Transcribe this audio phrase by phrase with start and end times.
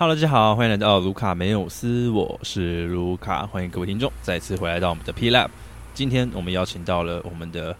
[0.00, 5.50] Hello，大家好，欢迎来到卢卡梅有斯，我是卢卡，欢迎各位听众再次回来到我们的 P Lab。
[5.92, 7.76] 今天我们邀请到了我们的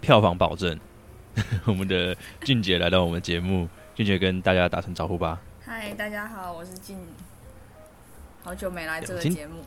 [0.00, 0.76] 票房保证，
[1.66, 5.40] 我们的俊杰来到我们节目，俊杰跟大家打声招呼吧。
[5.64, 6.98] 嗨，大家好，我是俊，
[8.42, 9.64] 好久没来这个节目。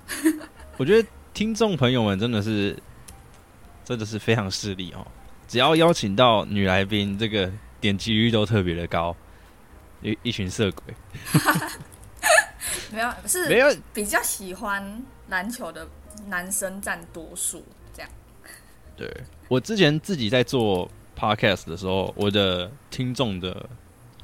[0.76, 2.78] 我觉得听众朋友们真的是
[3.86, 5.08] 真的是非常势利哦，
[5.48, 9.16] 只要邀请到女来宾，这个点击率都特别的高，
[10.02, 10.94] 一一群色鬼，
[12.94, 15.88] 没有，是没有比较喜欢篮球的
[16.28, 18.10] 男生占多数，这样。
[18.96, 19.12] 对
[19.48, 23.70] 我之前自己在做 podcast 的时候，我的听众的，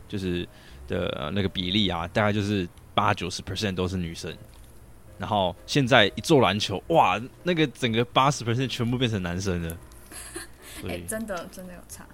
[0.07, 0.47] 就是
[0.87, 4.35] 的、呃那个比例啊，大概就是八九十 percent 都是女生。
[5.17, 9.77] 然后现在一做篮球，哇，那个整个八十 percent 全部变成男生了。
[10.87, 12.07] 哎、以， 真的真的有差。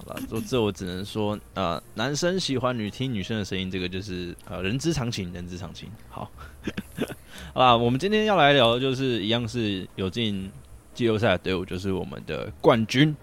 [0.00, 5.90] 好了，这这我只能说，呃，男生喜欢女听女生的声音，这个就是呃人之常情，人之常情。
[6.08, 6.30] 好，
[7.52, 10.50] 好啦，我们今天要来聊的就是一样是有进
[10.94, 13.14] 季后赛的队伍，就是我们的冠军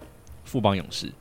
[0.44, 1.12] 富邦勇士。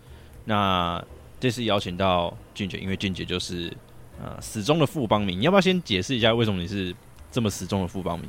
[0.46, 1.04] 那
[1.40, 3.76] 这次邀请到俊杰，因为俊杰就是
[4.22, 6.96] 呃死忠的富邦迷，你要不要先解释一下为什么你是
[7.32, 8.28] 这么死忠的富邦迷？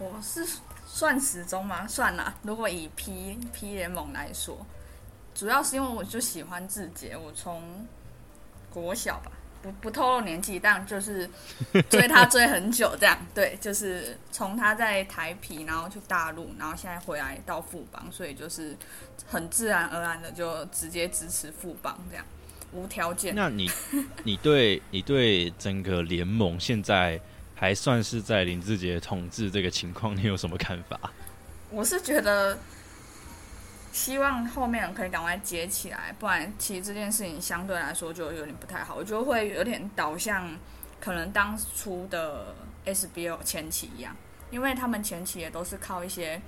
[0.00, 0.44] 我是
[0.84, 1.86] 算时钟吗？
[1.86, 2.34] 算啦。
[2.42, 4.66] 如果以 P P 联盟来说，
[5.34, 7.62] 主要是因为我就喜欢志杰，我从
[8.70, 11.28] 国小吧，不不透露年纪，但就是
[11.88, 18.76] 追他追很久，这样对，就是从他在台皮，然后去大陆，然后现在回来到富邦，所以就是
[19.26, 22.24] 很自然而然的就直接支持富邦，这样
[22.72, 23.34] 无条件。
[23.34, 23.70] 那你
[24.24, 27.20] 你对你对整个联盟现在
[27.54, 30.98] 还算是在林志杰统治这个情况，你有什么看法？
[31.70, 32.58] 我是觉得，
[33.92, 40.48] 希望后面可以赶快接起来，不然其实这件事情相对来说就有点不太好，我觉得会有点导向
[40.98, 42.54] 可能当初的
[42.86, 44.16] SBL 前期一样，
[44.50, 46.40] 因为他们前期也都是靠一些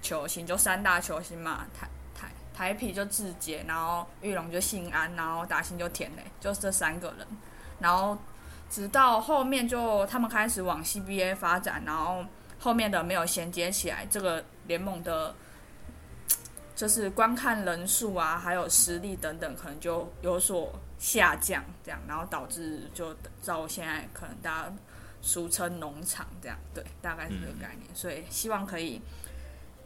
[0.00, 7.26] 球星，就三大球星嘛，台台台皮就志杰，然后玉龙就信安，然后达兴就田磊，就是这三个人，
[7.80, 8.16] 然后
[8.70, 12.24] 直到后面就他们开始往 CBA 发展，然后
[12.60, 15.34] 后面的没有衔接起来，这个联盟的，
[16.74, 24.72] 就是观看人数啊，还有实力等等，可能就有所下降，这样，然后导致就到现在可能大家
[25.20, 29.00] 俗称农场这样，对，大概是这个概念，所以希望可以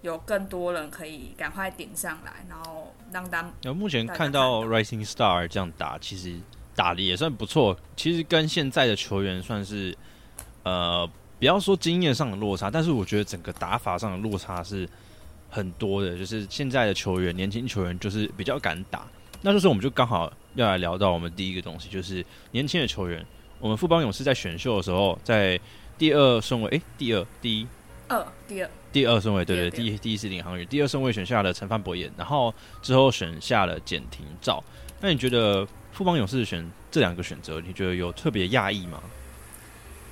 [0.03, 6.39] 有更多人可以赶快顶上来，然后让他们呃，目前看到 Rising Star 这样打，其实
[6.75, 7.77] 打的也算不错。
[7.97, 9.97] 其实跟现在的球员算是，
[10.63, 11.09] 呃，
[11.39, 14.89] 不要说经验上的落差，但是我觉得整个打法上的落差是
[15.57, 16.17] 很多的。
[16.19, 19.07] 就是现在的球员，年轻球员就是比较敢打。
[19.43, 23.25] 那就是我们就刚好要来聊到我们第一个东西，就是年轻的球员。
[23.59, 25.59] 我们富邦勇士在选秀的时候，在
[25.97, 27.67] 第二顺位，诶，第二、第一、
[28.09, 32.53] 二第二第二顺位，对对，第一第一是领航员，第二顺位选下了陈范博彦，然后
[32.83, 34.63] 之后选下了简廷照。
[35.01, 39.03] 那你觉得富邦勇士选这两个选择，你觉得有特别讶异吗？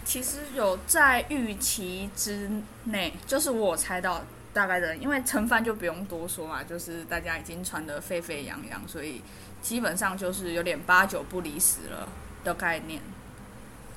[0.04, 2.50] 其实有在预期之
[2.84, 4.22] 内，就是我猜到
[4.54, 9.20] 大概的，因为陈帆就不用多说嘛，就是大家已经传得沸沸扬扬，所以
[9.60, 12.08] 基本上就是有点八九不离十了
[12.44, 13.02] 的概念。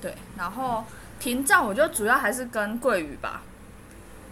[0.02, 0.84] 对，然后
[1.20, 3.44] 停照我觉得主要还是跟桂宇吧，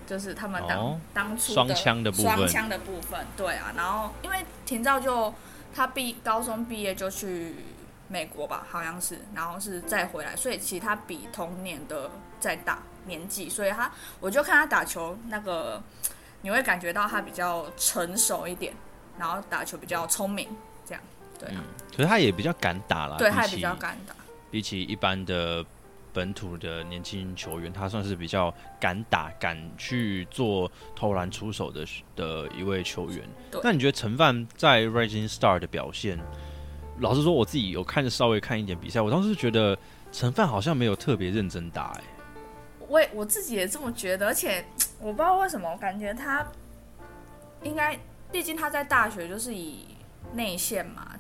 [0.06, 5.34] 就是他们当、哦当初双枪的部分双枪的部分，对啊，然后因为停照就
[5.74, 7.56] 他毕高中毕业就去
[8.08, 15.82] 美国吧，好像是，然后是再回来，所以其实他比同年的再大年纪，所以他我就看他打球那个，
[16.46, 18.72] 你会感觉到他比较成熟一点，
[19.18, 20.48] 然后打球比较聪明，
[20.86, 21.02] 这样，
[21.40, 24.14] 对啊，可是他也比较敢打啦，对，他也比较敢打，
[24.52, 25.66] 比起一般的
[26.14, 31.84] 本土的年轻球员，他算是比较敢打、敢去做投篮出手的
[32.16, 33.28] 的一位球员。
[33.64, 36.20] 那你觉得陈范在 Rising Star 的表现？
[37.00, 39.76] 老实说，我自己有看稍微看一点比赛，我当时觉得
[40.12, 42.04] 陈范好像没有特别认真打、欸，
[42.88, 44.64] 我也我自己也这么觉得，而且
[45.00, 46.46] 我不知道为什么，我感觉他
[47.64, 47.98] 应该，
[48.32, 49.86] 毕竟他在大学就是以
[50.34, 51.12] 内线嘛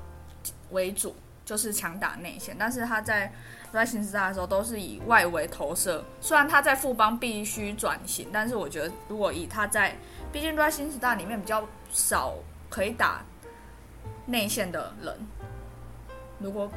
[0.70, 1.14] 为主，
[1.44, 3.32] 就是强打内线，但是他在
[3.72, 6.04] Rising Star 的时候都是以外围投射。
[6.20, 9.96] 虽然他在富邦必须转型，但是我觉得如果以他在，
[10.32, 12.34] 毕竟 Rising Star 里面比较少
[12.70, 13.24] 可以打
[14.26, 15.14] 内线的人，
[16.38, 16.70] 如果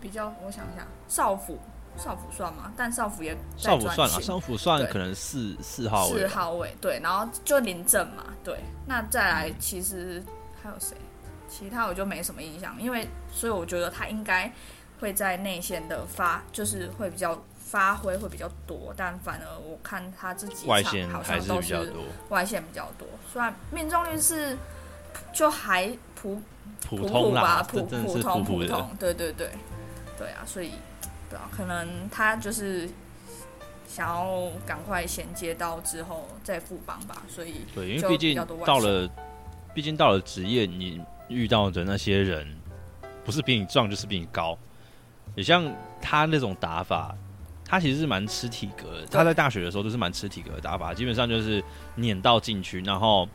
[0.00, 1.58] 比较，我想一下，少辅。
[1.98, 2.72] 少辅算吗？
[2.76, 10.22] 但少辅也在少辅算了，少辅算可能四四号位四，号位，对，然后就林正嘛，对，那再来其实
[10.62, 10.96] 还有谁？
[11.48, 14.52] 其他我就没什么印象，因为所以我觉得他应该
[15.00, 24.58] 会在内线的发，就是会比较发挥会比较多，但反而我看他自己外线场好还像都是比较多，外线比较多，虽然命中率是
[25.32, 26.42] 就还普
[26.86, 28.44] 普普通啦，吧，普普通。
[28.44, 29.50] 普通，对对对，
[30.18, 30.72] 对啊，所以
[31.28, 32.88] 对啊，可能他就是
[33.88, 39.08] 想要赶快衔接到之后再复帮吧，所以对，因为毕竟到了，
[39.74, 42.46] 毕竟到了职业，你遇到的那些人，
[43.24, 44.56] 不是比你壮就是比你高。
[45.34, 45.70] 也像
[46.00, 47.14] 他那种打法，
[47.64, 49.06] 他其实是蛮吃体格的。
[49.06, 51.62] 他在大学的时候都是蛮吃体格的打法，基本上就是
[51.96, 53.28] 碾到禁区，然后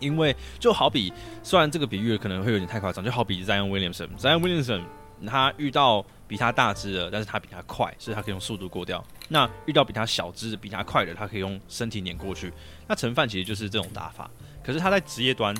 [0.00, 1.12] 因为就好比，
[1.42, 4.82] 虽然这个比喻可能会有点太夸张，就好比 Zion Williamson，Zion Williamson
[5.26, 9.02] 他遇到比他大只的，但是他比他快，所以他可以用速度过掉。
[9.28, 12.52] 那遇到比他小只、比他快的，他可以用身体碾过去。
[12.86, 14.30] 那陈范其实就是这种打法，
[14.62, 15.56] 可是他在职业端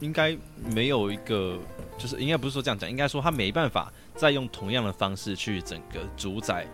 [0.00, 0.36] 应该
[0.74, 1.58] 没有一个，
[1.96, 6.66] 就是应该不是说这样讲，应该说他没办法再用同样的方式去整个主宰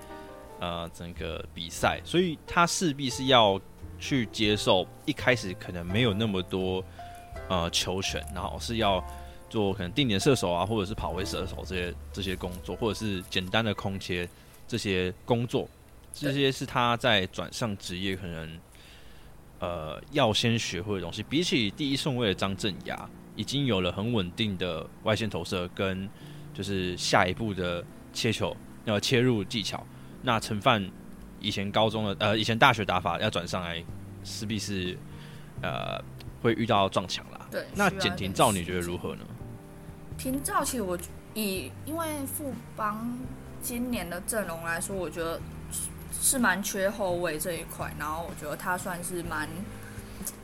[0.58, 3.60] 呃整个比赛，所以他势必是要
[3.98, 6.82] 去接受一开始可能没有那么多
[7.48, 9.02] 呃球权，然后是要
[9.52, 14.26] 做可能定点射手啊，或者是跑位射手这些这些工作，或者是简单的空切
[14.66, 15.68] 这些工作，
[16.14, 18.58] 这些是他在转上职业可能
[19.58, 21.22] 呃要先学会的东西。
[21.22, 23.06] 比起第一顺位的张镇雅，
[23.36, 26.08] 已经有了很稳定的外线投射跟
[26.54, 28.56] 就是下一步的切球
[28.86, 29.86] 要切入技巧。
[30.22, 30.90] 那陈范
[31.40, 33.84] 以前高中的呃以前大学打法要转上来，
[34.24, 34.96] 势必是
[35.60, 36.02] 呃
[36.40, 37.46] 会遇到撞墙啦。
[37.50, 37.66] 对。
[37.74, 39.26] 那简廷照你觉得如何呢？
[40.22, 40.96] 廷照其实我
[41.34, 43.18] 以因为富邦
[43.60, 45.40] 今年的阵容来说，我觉得
[46.12, 49.48] 是蛮缺后卫这一块，然后我觉得他算是蛮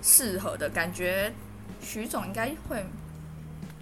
[0.03, 1.33] 适合的，感觉
[1.81, 2.85] 徐总应该会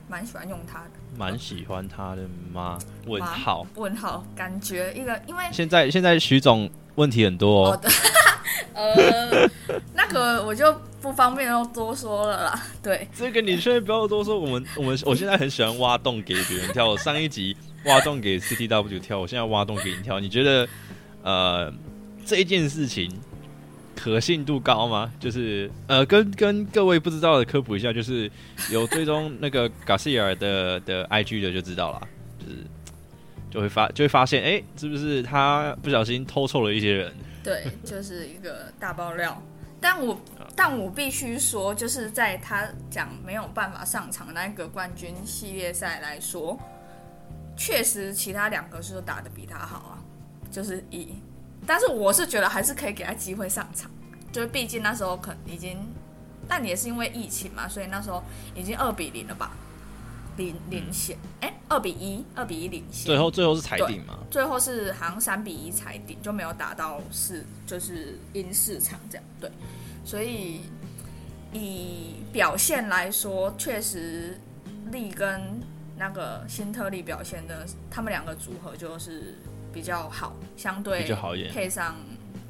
[0.06, 0.90] 蛮喜欢用他的。
[1.16, 2.78] 蛮喜欢他的吗？
[3.06, 3.66] 问号。
[3.76, 7.80] 问号，感觉一个因为现在现在徐总问题很多哦，
[8.74, 9.48] 呃，
[9.94, 12.62] 那个我就不方便又多说了啦。
[12.82, 14.38] 对，这个你却不要多说。
[14.38, 16.88] 我们我们我现在很喜欢挖洞给别人跳。
[16.88, 20.20] 我上一集挖洞给 CTW 跳，我现在挖洞给你跳。
[20.20, 20.68] 你觉得
[21.22, 21.72] 呃
[22.24, 23.10] 这一件事情
[23.94, 25.10] 可信度高吗？
[25.18, 28.30] 就是呃跟跟各位不知道的科普一下，就是
[28.70, 32.00] 有追踪那个 Garcia 的的 IG 的就知道啦，
[32.38, 32.56] 就是
[33.50, 37.12] 就会发就会发现，哎、是不是他不小心偷臭了一些人？
[37.46, 39.40] 对，就是一个大爆料。
[39.80, 40.18] 但我
[40.56, 46.58] 但我必须说，就是在他讲没有办法上场的那个冠军系列赛来说，
[47.56, 50.02] 确实其他两个是打的比他好啊，
[50.50, 51.14] 就是以，
[51.66, 53.90] 但是我是觉得还是可以给他机会上场，
[54.32, 55.78] 就是毕竟那时候可能已经，
[56.48, 58.22] 但也是因为疫情嘛，所以那时候
[58.54, 59.52] 已经二比零了吧，
[60.36, 64.18] 领领先，哎、二比一，二比一领先，最后最后是裁定嘛？
[64.30, 69.24] 最后是好像三比一裁定，就没有打到四，就是赢市场这样。
[69.40, 69.50] 对，
[70.04, 70.60] 所以
[71.52, 74.38] 以表现来说，确实
[74.90, 75.60] 利跟
[75.96, 79.34] 那个新特利表现的，他们两个组合就是
[79.72, 81.10] 比较好，相对
[81.50, 81.96] 配上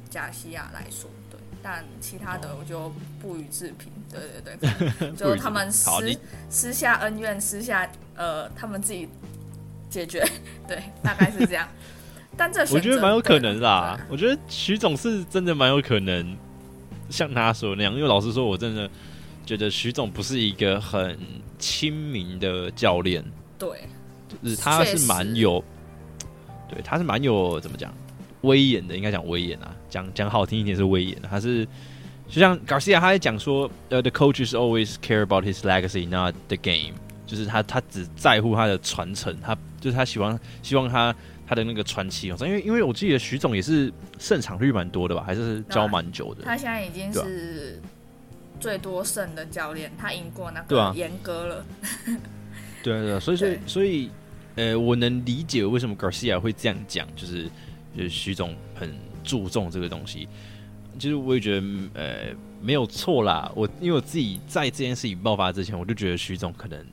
[0.09, 1.26] 加西亚来说，对。
[1.61, 4.57] 但其他的我就不予置评，对对
[4.99, 9.07] 对， 就他们私私下恩怨，私下呃他们自己
[9.89, 10.25] 解决，
[10.67, 11.67] 对，大概是这样。
[12.37, 13.99] 但这我觉得蛮有可能对啦。
[14.09, 16.37] 我觉得徐总是真的蛮有可能
[17.09, 18.89] 像他说的那样，因为老实说，我真的
[19.45, 21.17] 觉得徐总不是一个很
[21.57, 23.23] 亲民的教练，
[23.57, 23.69] 对。
[24.43, 25.63] 就是他是蛮有，
[26.69, 27.93] 对，他是蛮有怎么讲
[28.41, 31.67] 威严的，应该讲威严啊，讲讲好听一点是威严的，他是。
[32.29, 36.93] 就像 Garcia 他在讲说，呃、t h e coaches always care about his legacy, not the game。
[37.25, 41.15] 就是他他只在乎他的传承，他就是他喜欢希望他
[41.47, 43.89] 他的那个传奇往上，因为因为我记得徐总也是
[44.19, 46.43] 胜场率蛮多的吧，还是教蛮久的。
[46.43, 47.81] 他现在已经是
[48.59, 51.65] 最多胜的教练，他赢过那个严格了。
[52.83, 54.11] 对啊对啊，所以所以所以，
[54.55, 57.49] 呃，我能理解为什么 Garcia 会这样讲，就是
[57.95, 58.93] 就是徐总很
[59.27, 60.27] 注重这个东西。
[60.97, 63.51] 其实我也觉得，呃，没有错啦。
[63.55, 66.83] 我因为我自己在这件事情爆发之前，我就觉得徐总可能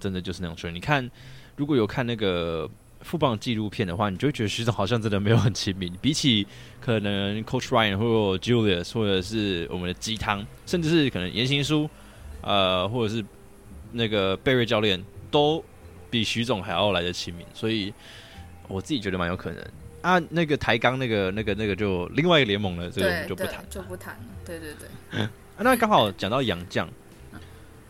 [0.00, 0.74] 真的就是那种球员。
[0.74, 1.10] 你看，
[1.54, 2.66] 如果有看那个
[3.02, 5.92] 富邦纪录片的话，你就会觉得徐总好像真的没有很亲民。
[6.00, 6.46] 比起
[6.80, 11.90] 可能 Coach Ryan 或者 Julius 或者是我们的鸡汤，甚至是可能言行书，
[12.40, 13.22] 呃，或者是
[13.92, 15.62] 那个贝瑞教练，都
[16.08, 17.44] 比徐总还要来的亲民。
[17.52, 17.92] 所以
[18.68, 19.62] 我自己觉得蛮有可能。
[20.04, 23.64] 啊，那个抬杠那个那个那个就另外一个联盟了，这个就不谈。
[23.70, 24.20] 就不谈了。
[24.44, 26.86] 对对对，啊、那刚好讲到洋将，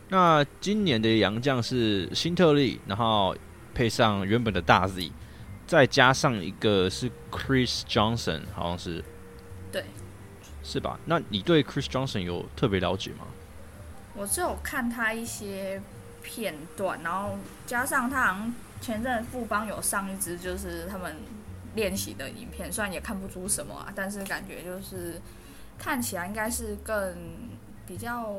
[0.07, 3.35] 那今年的洋将是新特利，然后
[3.73, 5.11] 配上原本的大 Z，
[5.67, 9.03] 再加上一个是 Chris Johnson，好像是，
[9.69, 9.83] 对，
[10.63, 10.97] 是吧？
[11.03, 13.27] 那你对 Chris Johnson 有特别了解吗？
[14.13, 15.81] 我只有看他一些
[16.23, 21.13] 片段，然后加上他好像前阵富邦有上一支就是他们
[21.75, 25.21] 练习的影片，虽然也看不出什么啊，但是感觉就是
[25.77, 27.15] 看起来应该是更
[27.85, 28.33] 比较。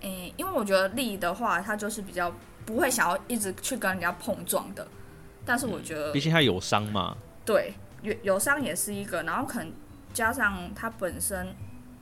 [0.00, 2.32] 诶，因为我觉得力的话，他就是比较
[2.64, 4.88] 不会想要一直去跟人家碰撞的，
[5.44, 9.70] 但是我觉得，毕竟他有伤嘛，对，有有伤也是一个，然后可能
[10.14, 11.54] 加上他本身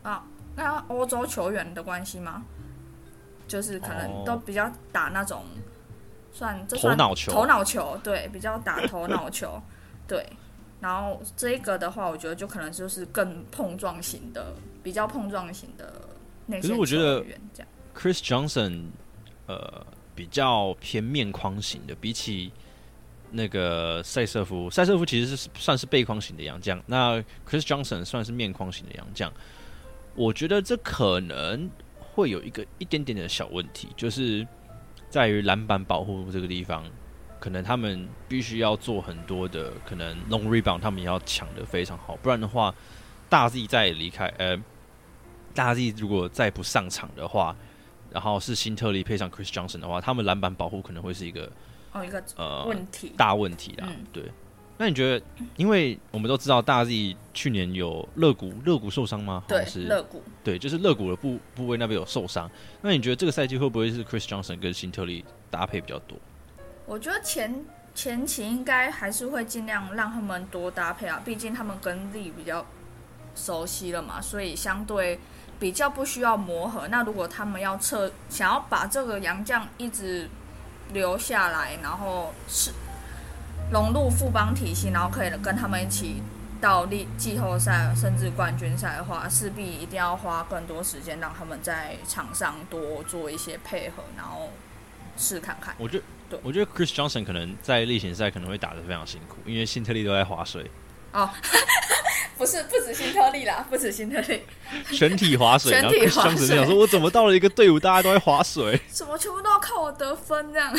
[0.04, 2.44] 啊，那欧洲球员的关系吗？
[3.48, 5.42] 就是可能都比较打那种
[6.38, 9.60] 算这算头脑球，头脑球，对，比较打头脑球，
[10.06, 10.24] 对，
[10.80, 15.92] 然后这一个的话，我觉得就可能就是更碰撞型的，比较碰撞型的
[16.46, 17.68] 那些球员这样。
[17.92, 18.84] Chris Johnson，
[19.46, 22.52] 呃，比较偏面框型的，比起
[23.32, 29.32] 那个塞瑟夫，塞瑟夫其实是算是背框型的洋将，那 Chris Johnson 算是面框型的洋将。
[30.14, 31.68] 我觉得这可能
[31.98, 34.46] 会有一个一点点的小问题，就是
[35.10, 36.84] 在于篮板保护这个地方，
[37.38, 42.74] 可能他们必须要做很多的可能 long rebound，他们也要抢的非常好，不然的话，
[43.28, 44.56] 大 Z 再离开，呃，
[45.54, 47.56] 大 Z 如果再不上场的话。
[48.10, 51.52] 然后是新特利配上 Chris Johnson 的话，他们篮板保护可能会是一个
[51.92, 53.86] 哦一个呃问题大问题啦。
[54.10, 54.24] 对，
[54.78, 55.24] 那你觉得，
[55.56, 59.42] 因为我们都知道大 Z 去年有肋骨肋骨受伤吗？
[59.46, 60.22] 对，是肋骨。
[60.42, 62.50] 对，就是肋骨的部部位那边有受伤。
[62.80, 66.16] 那你觉得这个赛季会不会是 Chris Johnson 跟新特利搭配比较多？
[66.86, 72.64] 我觉得前前期应该还是会尽量让他们多搭配啊，毕竟他们跟力比较
[73.34, 75.18] 熟悉了嘛，所以相对。
[75.60, 76.86] 比较不需要磨合。
[76.86, 80.30] 那如果他们要测，想要把这个洋将一直
[80.92, 82.70] 留下来，然后是
[83.70, 86.22] 融入富邦体系，然后可以跟他们一起
[86.60, 94.50] 到季季后赛甚至冠军赛的话，势必一定要花更多时间，让他们在场上多做一些配合，然后
[95.16, 95.74] 试看看。
[95.78, 100.70] 我觉得，对，我觉得 Chris Johnson 可能在例行赛可能会打得非常辛苦，因为新特利都在划水。
[101.12, 101.28] 哦。
[102.38, 104.40] 不是，不止新特利啦，不止新特利，
[104.92, 106.46] 全体划水，全体划水。
[106.46, 108.80] 想说，我怎么到了一个队伍，大家都在划水？
[108.88, 110.72] 怎么全部都要靠我得分这样？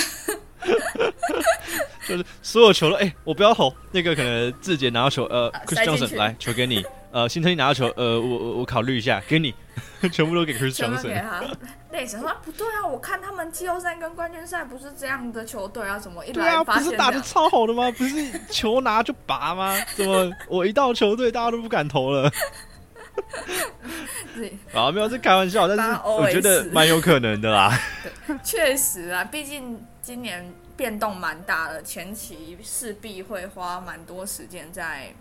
[2.08, 9.54] 就是所有球了哎，我不要投那个，可能志杰拿到球，呃，Chris Johnson 来球给你， 呃，新特利拿到球，呃，我我我考虑一下，给你，
[10.12, 11.14] 全部都给 Chris Johnson。
[11.92, 12.86] 累死说不对啊！
[12.86, 16.64] 我看他们季后赛跟冠军赛不是这样的球队啊，怎么一来啊？
[16.64, 17.90] 不是打的超好的吗？
[17.98, 18.16] 不是
[18.52, 19.76] 球拿就拔吗？
[19.96, 22.32] 怎么我一到球队大家都不敢投了？
[24.36, 27.78] 对，啊，没有是开玩笑，但是我觉得蛮有可能的啦。
[28.44, 30.44] 确实啊，毕竟今年
[30.76, 35.14] 变动蛮大的，前期势必会花蛮多时间在。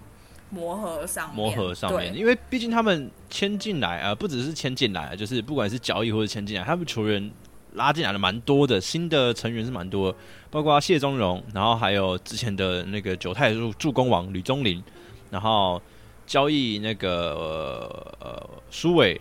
[0.49, 7.31] 磨合上，磨合上面，因为毕竟他们签进来啊，不只是签进来，就是不管是交易或者签进来，他们球员
[7.75, 10.17] 拉进来的蛮多的，新的成员是蛮多，
[10.51, 14.83] 包括谢宗荣，然后还有之前的那个九泰助助攻王吕宗林，
[15.29, 15.83] 然后
[16.27, 19.21] 交易那个呃苏伟，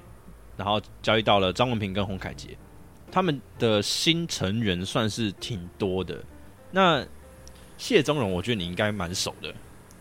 [0.55, 2.57] 然后交易到了张文平跟洪凯杰，
[3.11, 6.23] 他们的新成员算是挺多的。
[6.71, 7.05] 那
[7.77, 9.53] 谢宗荣，我觉得你应该蛮熟的，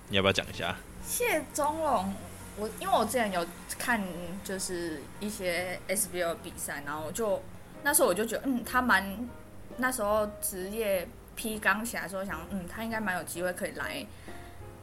[0.09, 0.77] 你要不要讲一下？
[1.07, 2.13] 谢宗荣，
[2.57, 3.47] 我因为我之前有
[3.79, 4.03] 看
[4.43, 7.41] 就是一些 SBL 比赛，然后就
[7.83, 9.17] 那时候我就觉得，嗯，他蛮
[9.77, 14.05] 那时候职业 P 刚起来的时候，想，嗯，他应该蛮有机会可以来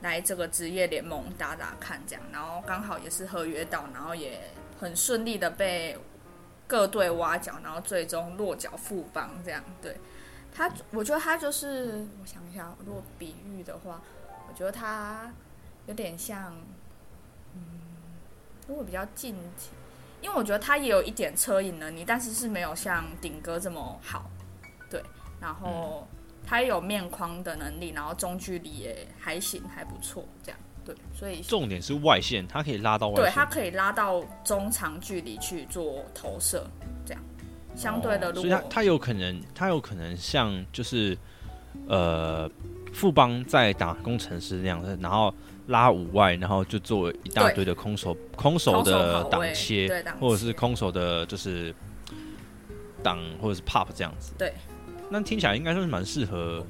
[0.01, 4.39] 来这个职业联盟打打看这样，然后刚好也是合约到，然后也
[4.79, 5.97] 很顺利的被
[6.73, 9.63] 各队挖角，然后最终落脚副帮这样。
[9.79, 9.95] 对
[10.51, 14.01] 他，我觉得他就是，我想一下，如果比喻的话，
[14.49, 15.31] 我觉得他。
[15.85, 16.55] 有点像，
[17.53, 17.61] 嗯，
[18.69, 19.35] 如果比较近，
[20.21, 24.31] 因为我觉得他也有一点车影能力，但是是没有像顶哥这么好，
[24.89, 25.03] 对。
[25.41, 26.07] 然后
[26.47, 30.95] 他也有面框的能力，然后中距离也还行，还不错，这样对。
[31.13, 36.65] 所以重点是外线，他可以拉到外线，对他可以拉到中长距离去做投射，
[37.05, 37.23] 这样
[37.75, 41.17] 相对的，所以他他有可能，他有可能像就是
[41.87, 42.49] 呃
[42.93, 45.33] 富邦在打工程师那样的，然后。
[45.67, 49.87] 拉五外，然后就做一大堆的空手空手的挡切，
[50.19, 51.73] 或者是空手的，就是
[53.01, 54.33] 挡或者是 pop 这样子。
[54.37, 54.53] 对，
[55.09, 56.67] 那听起来应该算是蛮适合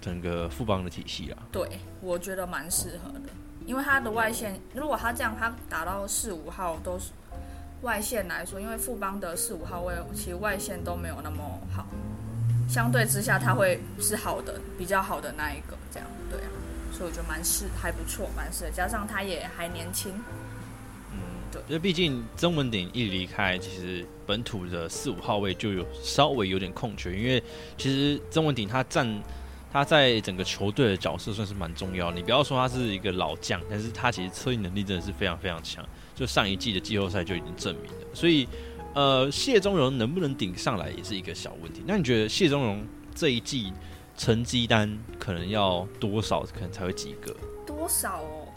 [0.00, 1.38] 整个副帮的体系啊。
[1.52, 1.64] 对，
[2.00, 3.30] 我觉得蛮适合的，
[3.66, 7.10] 因为他的外线，如果他这样，他打到四五号都是
[7.82, 11.86] 外线来说，因为副帮的四五号位其实外线都没有那么好，
[12.68, 16.48] 相对之下他会是好的，比较好的那一个，这样对啊，
[16.92, 20.12] 所以我觉得蛮适还不错，蛮适合，加上他也还年轻，
[21.12, 21.18] 嗯，
[21.50, 27.42] 对，因为毕竟曾文鼎一离开，其实本土的四五号位就有稍微有点空缺，因为
[27.76, 29.22] 其实曾文鼎他占。
[29.72, 32.10] 他在整个球队的角色算是蛮重要。
[32.10, 35.82] 你不要说他是一个老将，但是他其实策应能力真的是非常非常强。
[36.14, 38.06] 就上一季的季后赛就已经证明了。
[38.12, 38.46] 所以，
[38.94, 41.82] 呃，谢宗荣能不能顶上来也是一个小问题。
[41.86, 43.72] 那你觉得谢宗荣这一季
[44.14, 47.34] 成绩单可能要多少，可能才会及格？
[47.66, 48.48] 多少哦？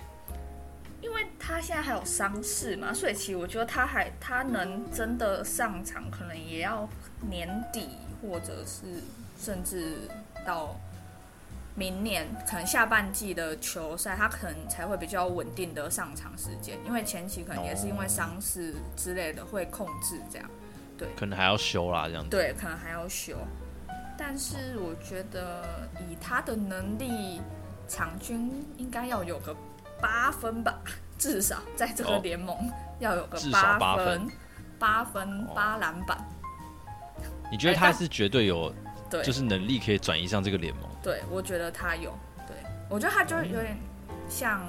[1.01, 6.89] 因为他现在还有伤势嘛，所以其实我觉得他还他能真的上场，可能也要
[7.21, 7.87] 年底
[8.21, 9.01] 或者是
[9.39, 10.09] 甚至
[10.45, 10.77] 到。
[11.77, 20.49] 明年可能下半季的球赛，他可能才会比较稳定的上场时间，因为前期可能也是因为伤势之类的会控制这样，
[20.97, 23.35] 对，可能还要修啦这样子，对，可能还要修，
[24.17, 27.41] 但是我觉得以他的能力，
[27.89, 29.53] 场均应该要有个
[29.99, 30.79] 八分吧，
[31.19, 34.31] 至少在这个联盟要有个八分，
[34.79, 36.17] 八分八篮板，
[37.51, 38.73] 你觉得他是绝对有？
[39.09, 40.83] 对，就是能力可以转移上这个联盟。
[41.03, 42.11] 对，我觉得他有。
[42.47, 42.55] 对，
[42.89, 43.77] 我觉得他就有点
[44.29, 44.61] 像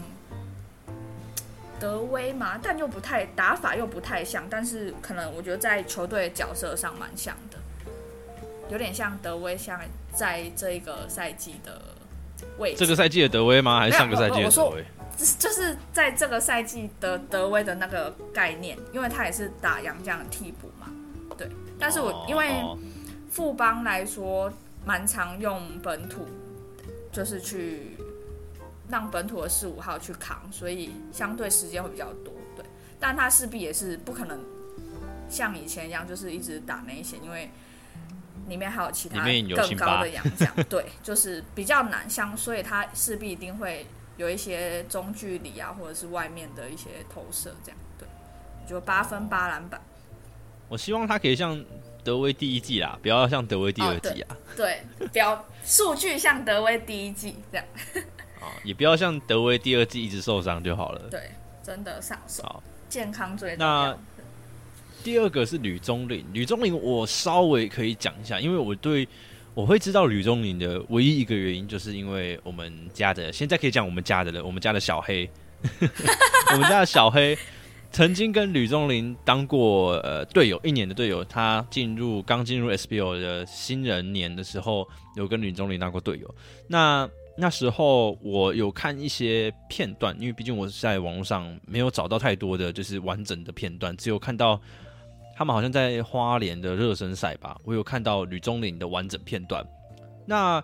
[1.81, 7.59] 德威嘛，但又不太打法又不太像，但是可能我觉得在球队角色上蛮像的，
[8.71, 9.81] 有点像德威，像
[10.13, 11.81] 在这个赛季的
[12.59, 12.79] 位置。
[12.79, 13.79] 这个赛季的德威吗？
[13.79, 14.85] 还是上个赛季的德威？
[15.39, 20.89] 就是在这个赛季的德威的那个概念，因为他也是打杨将的替补嘛。
[21.39, 22.63] 对，但是我因为。
[23.37, 24.51] 富邦来说，
[24.87, 26.27] 蛮常用本土，
[27.13, 27.95] 就是去
[28.89, 32.33] 让本土的四五号去扛，所以相对时间会比较多。
[32.57, 32.65] 对，
[32.99, 34.41] 但他势必也是不可能
[35.29, 37.51] 像以前一样，就是一直打内线，因为
[38.49, 40.51] 里面还有其他更高的洋将。
[40.67, 43.85] 对，就是比较难相，所以他势必一定会
[44.17, 47.79] 有一些中距离啊，或者是外面的一些投射，这样。
[47.99, 48.09] 对，
[48.67, 49.79] 就八分八篮板。
[50.71, 51.63] 我希望他可以像。
[52.07, 54.37] 德威第一季啦，不要像德威第二季啊。
[54.57, 54.81] 对，
[55.13, 57.67] 标数据像德威第一季这样。
[58.41, 61.01] 啊， 也不要像德威第二季一直受伤就好了。
[61.11, 61.33] 对，
[61.65, 63.89] 真的上手，健康最重要。
[63.89, 63.99] 那
[65.03, 69.09] 第二个是吕中林，吕中林我稍微可以讲一下，因为我对
[69.53, 75.29] 我会知道吕中林的唯一一个原因，就是因为我们家的现在可以讲我们家的了，我们家的小黑，
[76.53, 77.37] 我们家的小黑。
[77.97, 86.35] 曾经跟吕宗林当过呃队友一年的队友，他进入刚进入 SBO 的新人年的时候，有跟吕宗林当过队友。
[86.69, 94.61] 那那时候我有看一些片段，因为毕竟我是在网络上没有找到太多的就是完整的片段，只有看到
[95.35, 99.67] 他们好像在花莲的热身赛吧，我有看到吕宗林的完整片段。
[100.27, 100.63] 那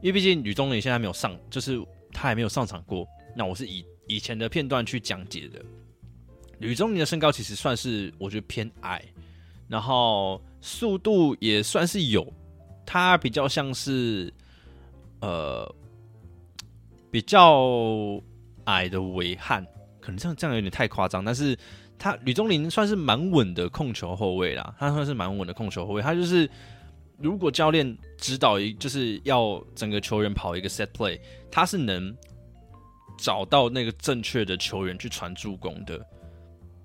[0.00, 3.04] 因为毕竟吕宗林现在没有上，就是他还没有上场过，
[3.36, 5.60] 那我是以以前的片段去讲解的。
[6.62, 9.02] 吕中林的身高其实算是我觉得偏矮，
[9.66, 12.32] 然后速度也算是有，
[12.86, 14.32] 他比较像是
[15.20, 15.68] 呃
[17.10, 18.22] 比较
[18.66, 19.66] 矮的维汉，
[20.00, 21.58] 可能这样这样有点太夸张，但是
[21.98, 26.48] 他吕中林算是蛮稳的控球后卫啦，他算是蛮稳的控球后卫，他就是
[27.18, 31.18] 如果教练指导一就是要整个球员跑一个 set play，
[31.50, 32.16] 他是能
[33.18, 36.00] 找到那个正确的球员去传助攻的。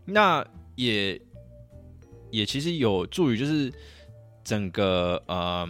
[0.09, 0.43] 那
[0.75, 1.21] 也
[2.31, 3.71] 也其实有助于，就是
[4.43, 5.67] 整个呃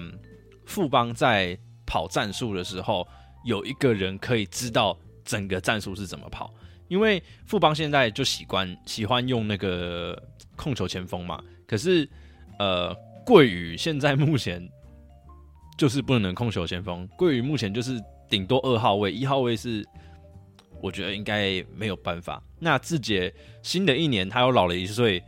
[0.66, 3.08] 富邦在跑战术的时候，
[3.44, 6.54] 有一个人可以知道整个战术是怎么跑。
[6.88, 10.18] 因为富邦现在就喜欢喜欢用那个
[10.56, 12.08] 控球前锋嘛，可是
[12.60, 12.96] 呃
[13.26, 14.66] 桂宇现在目前
[15.78, 19.84] 就是不能控球前锋，桂宇目前就是顶多二号位，一号位是。
[20.80, 22.40] 我觉得应该没有办法。
[22.60, 25.24] 那志杰新的一年他又老了一岁，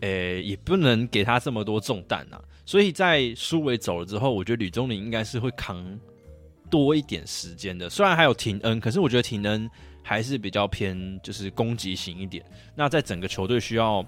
[0.00, 2.40] 诶，也不能给他这么多重担啊。
[2.64, 5.98] 所以在苏伟走了之后，我觉得吕宗林应该是会扛
[6.70, 7.90] 多一点时间的。
[7.90, 9.68] 虽然还有廷恩，可是我觉得廷恩
[10.02, 12.42] 还是比较偏就是攻击型一点。
[12.74, 14.02] 那在整个球队需要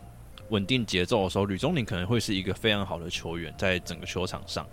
[0.49, 4.67] 稳定节奏的时候，吕宗林可能会是一个非常好的球员，在整个球场上，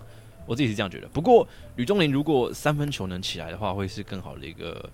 [0.46, 1.08] 我自己是这样觉得。
[1.08, 4.88] 不过吕宗林如果三分球能起来的话，会是更好的一个。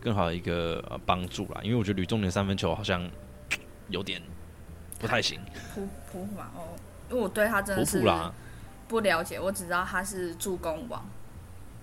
[0.00, 3.08] 更好的一个帮助啦，因为我觉得吕中年三分球好像
[3.88, 4.20] 有点
[4.98, 5.38] 不太行。
[5.74, 6.76] 普普嘛哦，
[7.10, 8.02] 因为我对他真的是
[8.88, 11.04] 不了解，我只知道他是助攻王。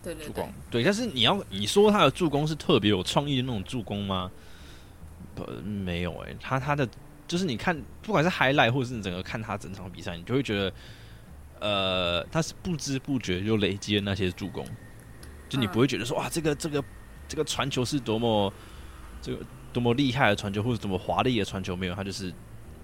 [0.04, 4.32] 对对对，对，但是你要你说他的助攻是特别有创意的那种助攻吗？
[5.36, 6.88] 不，没有哎，他他的
[7.28, 10.74] 就是你看，不管是 highlight 或者是你整个看他整场比赛，你就会觉得
[11.60, 14.66] 呃，他是不知不觉就累积了那些助攻，
[15.50, 16.82] 就你不会觉得说哇，这个这个
[17.28, 18.52] 这个传球是多么
[19.22, 22.34] 这个多么厉害的传球，或者多么华丽的传球，没有，他就是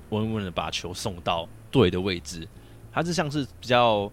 [0.10, 2.47] 稳稳的把球送到对的位置。
[2.91, 4.12] 他是像是比较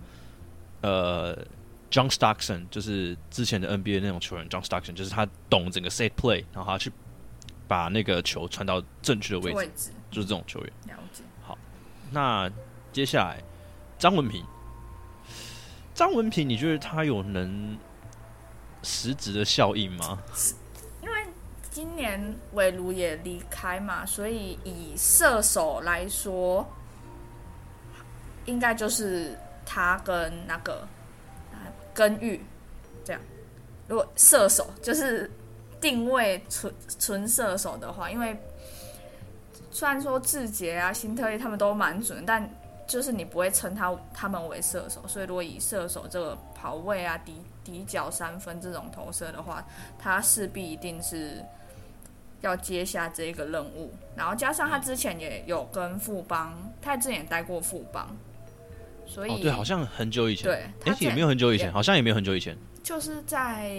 [0.80, 1.36] 呃
[1.90, 6.90] ，John Stockton，就是之前的 NBA 那种球员，John Stockton，就是他懂整个 set play，然后他去
[7.68, 10.72] 把那个球传到正确的位置，就是这种球员。
[10.86, 11.22] 了解。
[11.42, 11.58] 好，
[12.10, 12.50] 那
[12.92, 13.42] 接下来。
[13.98, 14.42] 张文平，
[15.92, 17.76] 张文平，你觉得他有能
[18.82, 20.18] 实质的效应吗？
[21.02, 21.26] 因为
[21.70, 26.66] 今年韦如也离开嘛，所以以射手来说，
[28.46, 30.86] 应该就是他跟那个
[31.94, 32.44] 根玉
[33.04, 33.22] 这样。
[33.86, 35.30] 如果射手就是
[35.80, 38.38] 定位纯纯射手的话，因为
[39.70, 42.48] 虽然说志杰啊、辛特利他们都蛮准，但
[42.90, 49.64] 就是你不会称他他们为射手，所以如果以射手这个跑位啊、底底角三分这种投射的话，
[49.96, 51.40] 他势必一定是
[52.40, 53.94] 要接下这个任务。
[54.16, 58.08] 然后加上他之前也有跟富邦，他之前也待过富邦，
[59.06, 63.70] 所以对，好像很久以前，对，哎，也没有很久以前，好像也没有很久以前，就是在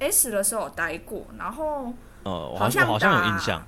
[0.00, 1.92] S 的时候待过，然后
[2.24, 3.64] 呃，好像好像有印象。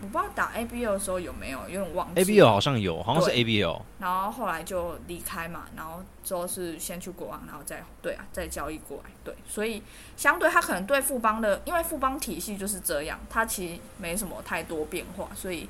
[0.00, 2.22] 我不知道打 ABO 的时候有没有，有点忘记。
[2.22, 3.82] ABO 好像有，好像是 ABO。
[3.98, 9.10] 然后后来就离开嘛，然后之后是先去国王，然后再对啊，再交易过来。
[9.24, 9.82] 对，所以
[10.16, 15.68] 相对他可能对富邦的，因为富邦体系就是这样，他其实没什么太多变化，所以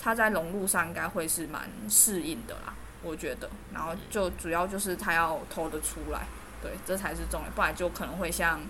[0.00, 3.48] 他在融入上应该会是蛮适应的啦，我觉得。
[3.72, 6.26] 然后就主要就是他要投得出来，
[6.60, 8.60] 对，这才是重点，不然就可能会像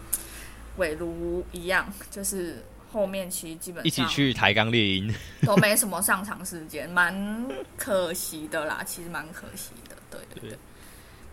[0.76, 2.62] 韦如一样，就是。
[2.90, 7.46] 后面其实基本上一起去抬杠猎鹰都没什么上场时间，蛮
[7.76, 8.82] 可惜的啦。
[8.86, 10.58] 其实蛮可惜的，对对对。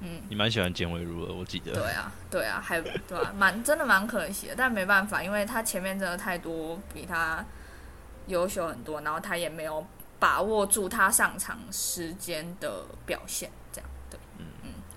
[0.01, 1.71] 嗯，你蛮喜欢简伟如的，我记得。
[1.71, 7.43] 对啊，对啊，还对啊， 蛮真的蛮可惜的，但没办法，因为他前面真的太多比他
[8.27, 9.85] 优秀很多，然后他也没有
[10.19, 13.49] 把握住他上场时间的表现。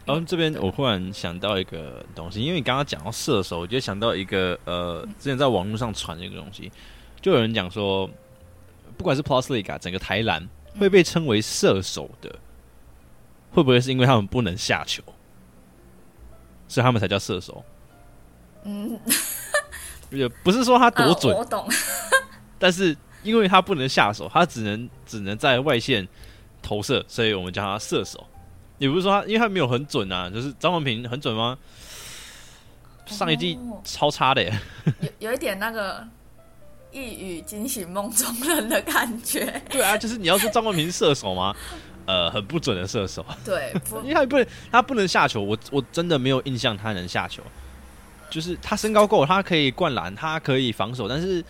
[0.09, 6.73] 然后这边我忽然想到一个东西，因为你刚刚讲到射手，我就想到一个呃，之前在网络上传一个东西，
[7.21, 8.09] 就有人讲说，
[8.97, 12.35] 不管是 Plus League 整个台篮会被称为射手的，
[13.53, 15.03] 会不会是因为他们不能下球，
[16.69, 17.63] 所以他们才叫射手？
[18.65, 18.99] 嗯，
[20.11, 21.69] 也不是说他多准，我懂，
[22.59, 26.09] 但是因为他不能下手，他只能只能在外线
[26.63, 28.27] 投射，所以我们叫他射手。
[28.79, 31.59] 也不是说他，因为他没有很准啊，就是张文平很准吗？
[33.07, 34.61] 上一季超差的，耶，
[35.19, 36.07] 有有一点那个
[36.93, 39.63] 一语惊醒梦中人的感觉。
[39.71, 41.55] 对啊，就是你要说张文平射手吗？
[42.05, 43.25] 呃，很不准的射手。
[43.45, 45.43] 对， 因为他不能，他不能下球。
[45.43, 47.43] 我我真的没有印象他能下球。
[48.31, 51.43] 就是他身高够，他可以灌篮，他可以防守，但是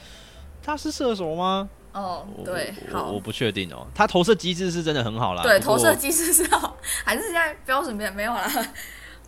[0.62, 1.68] 他是射手吗？
[1.92, 3.86] 哦，对，好，我不确定哦。
[3.94, 8.48] 他投射机制是真的很好啦，对，投射机制是好，还是现在标准没没有啦？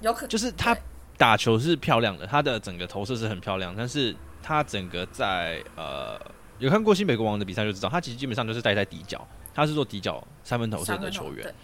[0.00, 0.76] 有可就是他
[1.16, 6.20] 打球是漂亮的，他的整个投射是很漂亮，但是他整个在呃，
[6.58, 11.54] 有看过新美国王的比赛就知道，他其实基本上就是待在底角，他是做底角三分投射的球员。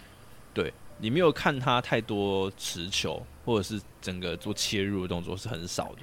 [0.53, 6.01] 对，你没有看他太多持球或者是整个做切入的动作是很少的。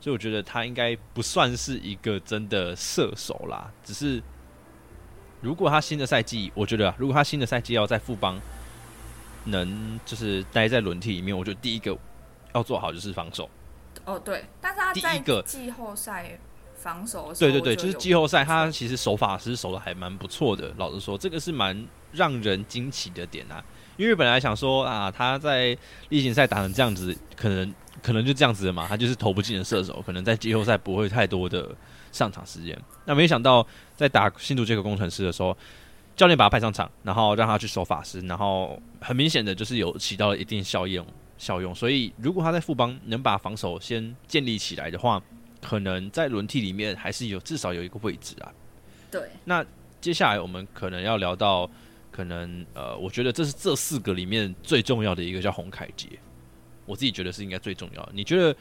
[0.00, 4.22] 所以我觉得他应该不算是一个真的射手啦，只是
[5.40, 8.40] 如果他新的赛季，我觉得如果他新的赛季要在富邦
[9.44, 11.96] 能就是待在轮替里面，我觉得第一个
[12.54, 13.48] 要做好就是防守。
[14.04, 16.38] 哦，对，但是他第一个季后赛
[16.76, 20.72] 防守，对对对，就是季后赛他其实守法是守的还蛮不错的。
[20.76, 23.64] 老实说，这个是蛮让人惊奇的点啊，
[23.98, 25.76] 因为本来想说啊，他在
[26.08, 27.74] 例行赛打成这样子，可能。
[28.00, 31.74] 可能就这样子的嘛，他就是投不进的射手，可能在季后赛不会太多的
[32.12, 32.80] 上场时间。
[33.04, 35.54] 那没想到在打新竹这个工程师的时候，
[36.14, 41.04] 教练把他派上场，然后让他去守法师，然后很明显的就是有起到了一定效用
[41.38, 41.74] 效用。
[41.74, 45.20] 所以如果他在副帮能把防守先建立起来的话，
[45.60, 48.52] 可能在轮替里面还是有至少有一个位置啊。
[49.10, 49.22] 对。
[49.44, 49.66] 那
[50.00, 51.68] 接下来我们可能要聊到，
[52.18, 56.08] 可能呃，我觉得这是这四个里面最重要的一个叫洪凯杰。
[56.84, 58.10] 我自己觉得是应该最重要的。
[58.12, 58.52] 你觉得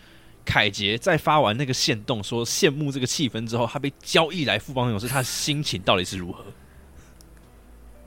[0.46, 6.46] 凯杰在发完那个线动说羡慕这个气氛之后，他被交易来富邦勇士，他心情到底是如何？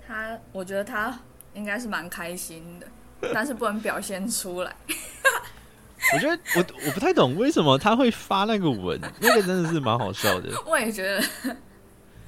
[0.07, 1.19] 他，我觉得他
[1.55, 2.87] 应该是蛮开心的，
[3.35, 4.73] 但是不能表现出来。
[6.15, 10.49] 我觉得我我不太懂为什么他会发那个文，那个真的是蛮好笑的。
[10.65, 11.57] 我也觉得，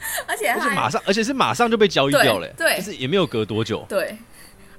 [0.27, 4.17] 而且而且马上，而且是马上就被交易掉了，对，就是也没有隔多久，对。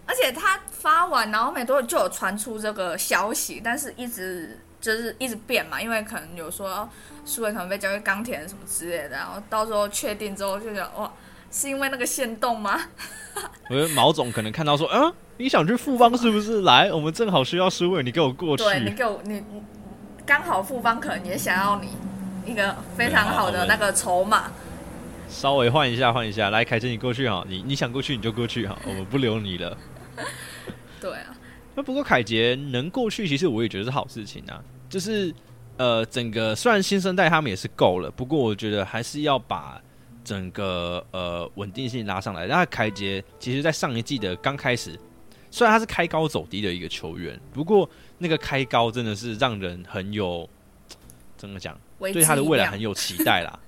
[0.05, 6.87] 而且他发完，然后没多久就有传出这个消息，但是一直就是一直变嘛，因为可能有说
[7.23, 11.09] 苏伟可能被交易钢铁人什么之类的，然后到时候确定之后就想哇，
[11.49, 12.77] 是因为那个线动吗？
[13.69, 16.63] 我觉得毛总可能看到说，嗯，你想去富邦是不是？
[16.63, 18.63] 来，我们正好需要苏伟，你给我过去。
[18.65, 19.63] 对你给我你你
[20.25, 21.87] 刚好富邦可能也想要你
[22.45, 24.51] 一个非常好的那个筹码。
[25.33, 29.75] 稍微换一下，换一下，来，凯珍，你过去哈，你你想过去你就过去哈， 我们不留你了。
[31.01, 31.35] 对啊，
[31.75, 34.63] 那不过凯杰能过去，其实我也觉得是好事情啊。
[34.87, 35.33] 就是
[35.77, 39.81] 呃，整个虽然新生代他们也是够了，不过我觉得还是要把
[40.23, 42.45] 整个呃稳定性拉上来。
[42.45, 44.97] 那凯杰其实，在上一季的刚开始，
[45.49, 50.47] 虽然他是开高走低的一个球员，不过那个开高真的是让人很有
[51.35, 53.59] 怎么讲，对他的未来很有期待啦。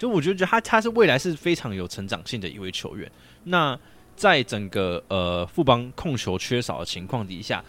[0.00, 3.12] 就我觉得，他他是未来是非常有成长性的一位球员。
[3.44, 3.78] 那
[4.16, 7.62] 在整个呃富邦控球缺少的情况底下，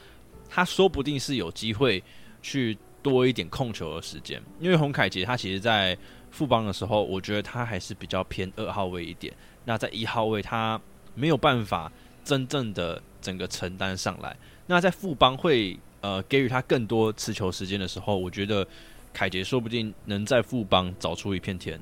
[0.50, 2.02] 他说不定是有机会
[2.42, 4.42] 去多一点控球的时间。
[4.62, 5.98] 因为洪凯杰他其实，在
[6.30, 9.34] 富邦的时候，我觉得他还是比较偏二号位一点。
[9.66, 10.80] 那在一号位，他
[11.14, 11.92] 没有办法
[12.24, 14.34] 真正的整个承担上来。
[14.68, 18.66] 那在富邦会呃给予他更多持球时间的时候，我觉得
[19.12, 21.78] 凯杰说不定能在富邦找出一片天。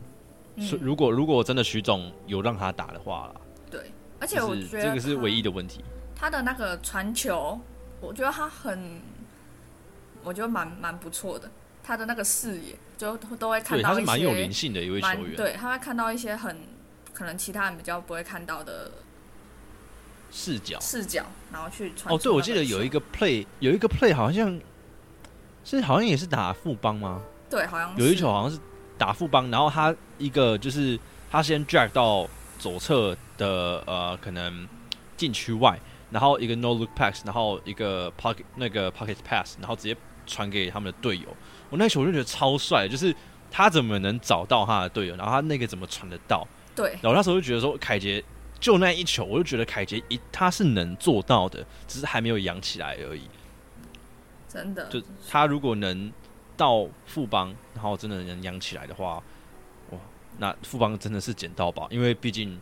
[0.82, 3.34] 如果如果真的徐总有让他打的话，
[3.70, 5.84] 对，而且我觉得这个是唯一的问题。
[6.16, 7.60] 他的那个传球，
[8.02, 9.02] 我觉得他很，
[10.24, 11.50] 我觉得蛮蛮不错的。
[11.84, 15.36] 他的那个视野，就都会看到他是蛮有灵性的一位球员。
[15.36, 16.58] 对，他会看到一些很
[17.14, 18.92] 可能其他人比较不会看到的
[20.30, 22.14] 视角视角，然后去传。
[22.14, 24.60] 哦，对，我记得有一个 play，有一个 play 好像
[25.64, 27.22] 是好像也是打副帮吗？
[27.50, 28.60] 对，好像有一球好像是。
[29.00, 31.00] 打副帮，然后他一个就是
[31.32, 34.68] 他先 drag 到左侧的呃可能
[35.16, 35.80] 禁区外，
[36.12, 39.96] 然后一个 no look pass，然后一个 pocket 那个 pocket pass，然后直接
[40.28, 41.26] 传给他们的队友。
[41.70, 43.16] 我那球我就觉得超帅，就是
[43.50, 46.46] 他怎么能找到他的队友，然后他那个怎么传得到？
[46.76, 46.92] 对。
[47.02, 48.22] 然后那时候就觉得说凯杰
[48.60, 53.22] 就那一球，我就觉得凯杰一他是能做到的，只是还没有养起来而已。
[54.50, 54.86] 真的。
[54.90, 56.12] 就他如果能。
[56.60, 59.24] 到富邦，然后真的能养起来的话，
[59.92, 60.00] 哇，
[60.40, 62.60] 那富邦真的是捡到宝，因为毕竟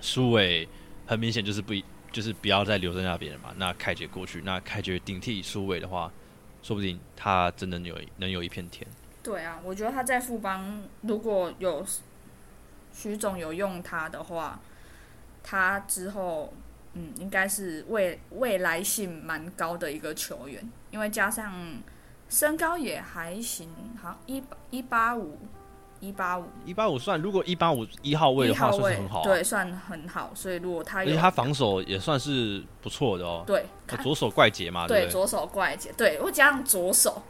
[0.00, 0.68] 苏伟
[1.04, 1.74] 很明显就是不
[2.12, 3.52] 就是不要再留在那边了嘛。
[3.56, 6.12] 那凯杰过去，那凯杰顶替苏伟的话，
[6.62, 8.86] 说不定他真的有能有一片天。
[9.20, 11.84] 对啊，我觉得他在富邦如果有
[12.92, 14.60] 徐总有用他的话，
[15.42, 16.54] 他之后
[16.92, 21.82] 嗯应该是未未来性蛮高的一个球员，因为加上。
[22.28, 23.68] 身高也还行，
[24.00, 25.38] 好一一八五，
[26.00, 27.20] 一八五，一八五算。
[27.20, 30.30] 如果一八五一号位的话，算很好，对，算很好。
[30.34, 33.44] 所以如果他，而且他防守也算是不错的哦。
[33.46, 33.64] 对，
[34.02, 37.22] 左手怪杰嘛，对，左手怪杰，对我加上左手，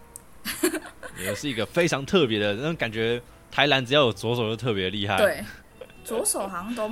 [1.18, 3.22] 也是一个非常特别的那种感觉。
[3.50, 5.44] 台篮只要有左手就特别厉害，对，
[6.04, 6.90] 左手好像都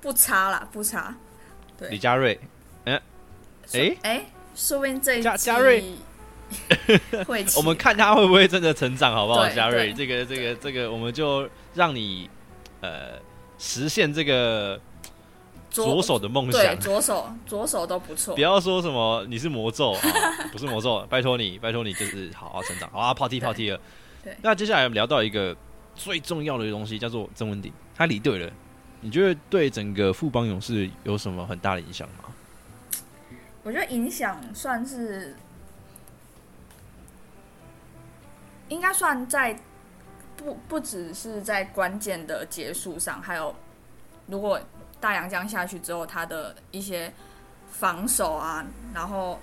[0.00, 1.14] 不差啦，不差。
[1.76, 2.40] 对，李佳瑞，
[2.86, 3.02] 哎，
[3.74, 4.24] 哎哎，
[4.54, 5.84] 说不定这一佳佳瑞。
[7.56, 9.92] 我们看他会不会真的成长，好不好，嘉瑞？
[9.92, 12.28] 这个、这个、这个，我们就让你
[12.80, 13.18] 呃
[13.58, 14.80] 实现这个
[15.70, 16.78] 左手的梦想。
[16.78, 18.34] 左手，左手都不错。
[18.34, 19.94] 不要说什么你是魔咒，
[20.52, 22.90] 不是魔咒，拜托你，拜托你，就是好好成长。
[22.90, 23.80] 好啊，跑题跑题了。
[24.22, 25.56] 对，那接下来我们聊到一个
[25.94, 27.72] 最重要的东西，叫做曾文鼎。
[27.94, 28.50] 他离队了，
[29.00, 32.24] 你觉得对整个富邦勇士有什么很大的影响吗？
[33.64, 35.36] 我觉得影响算是。
[38.72, 39.54] 应该算在
[40.36, 43.54] 不不只是在关键的结束上，还有
[44.26, 44.58] 如果
[44.98, 47.12] 大洋将下去之后，他的一些
[47.70, 49.38] 防守啊，然后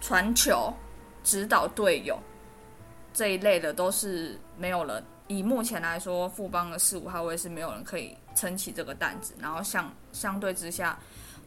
[0.00, 0.72] 传球、
[1.24, 2.16] 指导队友
[3.12, 5.02] 这一类的，都是没有了。
[5.26, 10.96] 以目前来说，富邦的四五号位是没有人可以撑起这个担子，然后相相对之下，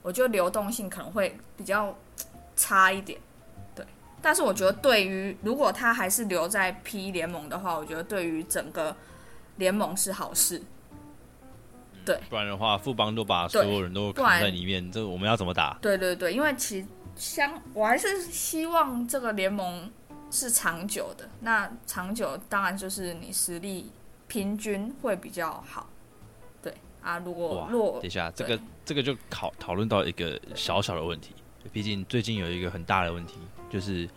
[0.01, 1.95] 我觉得流动性可能会比较
[2.57, 3.19] 差一点。
[4.25, 8.97] 但是我觉得，对于如果他还是留在 P 联盟的话，我觉得对于整个
[9.57, 10.59] 联盟是好事。
[12.03, 15.77] 对，不然的话，富邦都把所有人都扛在里面，这我们要怎么打？
[15.79, 16.83] 对对对，因为其
[17.15, 19.91] 相我还是希望这个联盟
[20.31, 21.29] 是长久的。
[21.41, 23.91] 那长久当然就是你实力
[24.27, 25.87] 平均会比较好。
[26.63, 31.35] 对啊，如果落等一下，这个这个就讨讨论到一个小小的问题，
[31.71, 33.35] 毕竟最近有一个很大的问题。
[33.75, 34.07] 就是，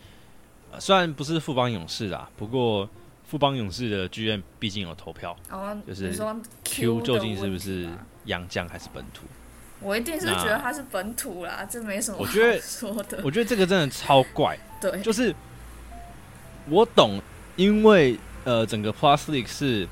[0.78, 2.88] 虽然不是富邦勇士啦，不过
[3.24, 5.36] 富邦勇士的剧院毕竟有投票，
[5.84, 6.12] 就是
[6.62, 7.88] Q 究竟是不是
[8.26, 9.22] 洋将还是本土？
[9.80, 13.20] 我一定是觉得他是本土啦，这没什么我觉得说的。
[13.24, 15.34] 我觉得这个真的超怪， 对，就是
[16.68, 17.20] 我懂，
[17.56, 19.88] 因为呃，整个 Plus League 是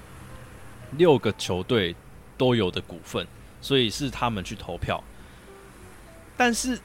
[0.92, 1.96] 六个球队
[2.38, 3.26] 都有的股份，
[3.60, 5.02] 所以是他们去投票。
[6.36, 6.78] 但是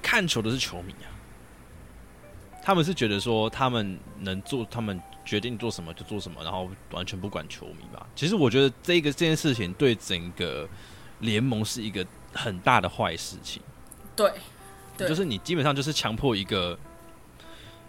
[0.00, 1.09] 看球的是球迷啊，
[2.62, 8.06] 他们是觉得说他们能做，他们决定做什么就做什么，然后完全不管球迷吧。
[8.14, 10.68] 其实我觉得这个这件事情对整个
[11.20, 13.62] 联盟是一个很大的坏事情。
[14.14, 14.30] 对，
[14.96, 16.78] 对就是你基本上就是强迫一个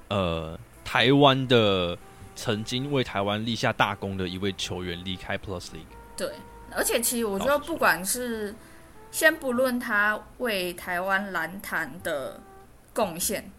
[0.08, 1.98] 呃台湾的
[2.36, 5.96] 曾经为台湾立下大功的一位球员离开 Plus League。
[6.16, 6.32] 对，
[6.74, 8.56] 而且其实我觉得，不管是
[9.12, 12.40] 先不论他为台湾篮坛的
[12.94, 13.52] 贡献，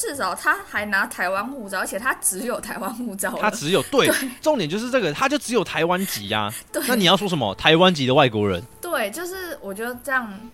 [0.00, 4.10] 至少他还拿台湾护照，而且他只有台湾护照，他只有对，
[4.40, 7.54] 重点就是这个，他就只有台湾籍呀、 对那你要说什么？
[7.56, 8.62] 台湾籍的外国人？
[8.80, 10.50] 对，就是我觉得这样，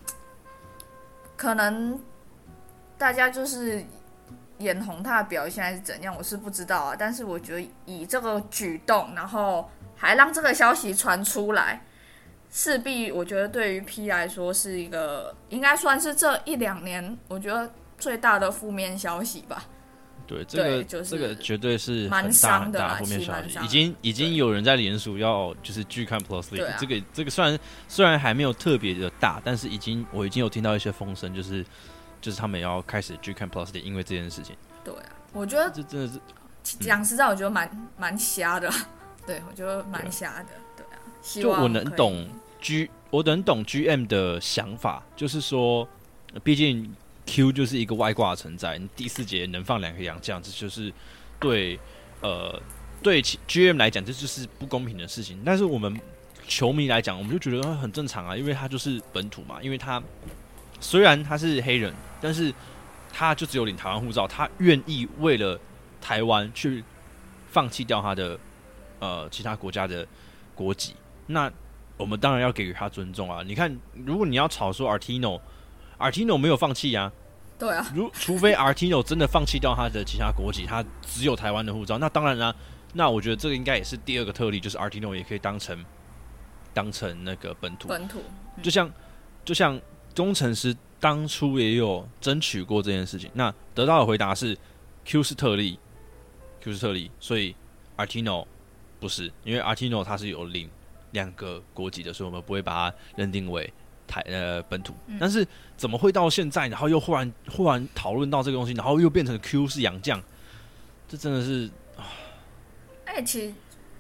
[1.37, 1.97] 可能
[2.99, 3.85] 大家就是
[4.59, 6.97] 眼红他的表现还是怎样，我是不知道啊。
[6.99, 11.85] 但是我觉得以这个举动，然后还让这个消息传出来，
[12.51, 19.65] 势必我觉得对于 P 来说是一个应该算是这一两年我觉得最大的负面消息吧。
[20.27, 26.77] 对，这个就是这个绝对是蛮大的啦负面消息，已经已经有人在联署要就是拒看 Plus 对 League，、啊。
[26.81, 27.57] 这个这个虽然
[27.87, 31.65] 虽然还没有特别的大，但是已经我已经有听到一些风声，就是
[32.21, 36.19] 就是他们要开始拒看 Plus League，因为这件事情，对啊，我觉得这真的是
[36.79, 38.69] 讲实在，我觉得蛮蛮瞎的。
[39.25, 40.49] 对，我觉得蛮瞎的。
[40.77, 42.29] 对啊，希望就我能懂
[42.61, 45.87] G，我能懂 GM 的想法，就是说，
[46.33, 46.93] 呃毕竟
[47.27, 50.93] Q 就是一个外挂存在，你第四节能放两个洋将，这就是
[51.39, 51.79] 对
[52.23, 52.61] 呃
[53.03, 55.43] 对 GM 来讲，这就是不公平的事情。
[55.45, 56.01] 但是我们
[56.47, 60.03] 球迷来讲，我们就觉得很正常啊，因为他就是本土嘛，因为他
[60.81, 62.55] 虽然他是黑人，但是
[63.13, 65.59] 他就只有领台湾护照，他愿意为了
[66.01, 66.85] 台湾去
[67.51, 68.39] 放弃掉他的
[69.01, 70.07] 呃其他国家的
[70.55, 70.95] 国籍，
[71.27, 71.51] 那
[71.97, 73.43] 我们当然要给予他尊重啊！
[73.45, 75.41] 你看，如果你要吵说 Artino
[75.99, 77.13] Artino，Artino 没有放弃啊，
[77.59, 82.55] 对啊，如除非 Artino 真的放弃掉他的其他国籍，他只有台湾的护照，那当然啦、
[82.95, 85.85] 那我觉得这个应该也是第二个特例，就是 Artino 也可以当成
[86.75, 88.23] 当成那个本土，本土
[88.63, 88.91] 就像
[89.45, 89.81] 就像
[90.15, 94.57] 工程师当初也有争取过这件事情，那得到的回答是
[95.05, 95.79] Q 是特例
[96.61, 97.55] ，Q 是特例，所以
[97.97, 98.47] Artino
[98.99, 100.71] 不是，因为 Artino 他是有领
[101.13, 103.73] 两个国籍的，所以我们不会把它认定为
[104.07, 104.95] 台呃本土。
[105.19, 110.23] 但是怎么会到现在，然后又忽然忽然讨论到这个东西，然后又变成 Q 是洋将，
[111.09, 111.71] 这真的是
[113.05, 113.55] 哎，其实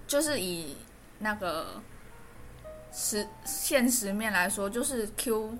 [0.07, 0.77] 就是以
[1.19, 1.81] 那个
[2.92, 5.57] 实现实面来说，就是 Q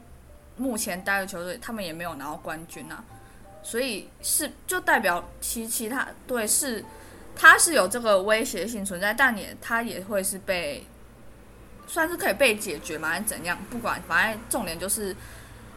[0.57, 3.05] 目前待的球队，他们也没有拿到冠军啊，
[3.63, 6.85] 所以是就代表其其他对是
[7.35, 10.83] 他是有这个威胁性存在，但也他也会是被
[11.87, 13.59] 算是可以被解决嘛，还是怎样？
[13.71, 15.15] 不管，反正重点就是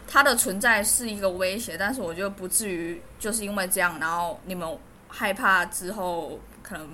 [0.08, 6.88] 它的存在是一个威胁，但是我觉得不至于就是因为这样，然后你们害怕之后可能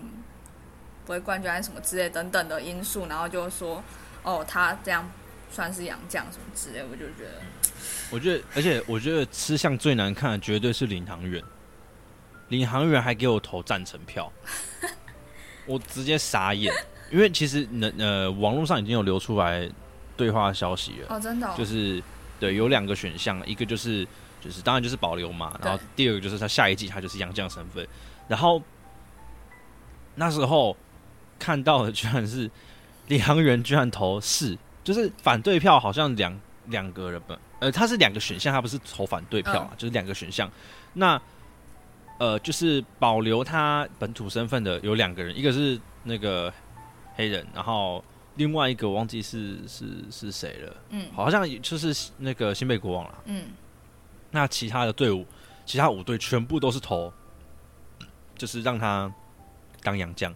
[1.05, 3.83] 不会冠军还是什么之类等等的因素，然后就说
[4.23, 5.09] 哦，他这样
[5.51, 7.41] 算是洋将什么之类，我就觉得。
[8.11, 11.41] 我觉得，而且我觉得吃相最难看的绝对是领航员，
[12.49, 14.31] 领航员还给我投赞成票，
[15.65, 16.73] 我直接傻眼，
[17.11, 19.69] 因为其实呢呃网络上已经有流出来
[20.17, 22.01] 对话消息了，哦，真的、哦，就是
[22.39, 24.07] 对有两个选项，一个就是
[24.41, 27.87] 就是当然就是保留嘛，然后第二个就是他下一季他就是杨绛身份，
[28.27, 28.61] 然后
[30.15, 30.75] 那时候
[31.37, 32.49] 看到的居然是
[33.07, 40.49] 李航员居然投是，就是反对票好像两两个人吧，呃，他是两个选项，他不是投反对票啊，就是两个选项。
[40.93, 41.21] 那
[42.17, 46.51] 呃，就是保留他本土身份的有两个人，一个是那个
[47.15, 48.03] 黑人，然后
[48.35, 53.23] 另外一个我忘记是是是谁了，嗯好像就是那个新北国王了。
[53.25, 53.47] 嗯，
[54.31, 55.25] 那其他的队伍，
[55.65, 57.11] 其他五队全部都是投，
[58.37, 59.13] 就是让他
[59.81, 60.33] 当洋将。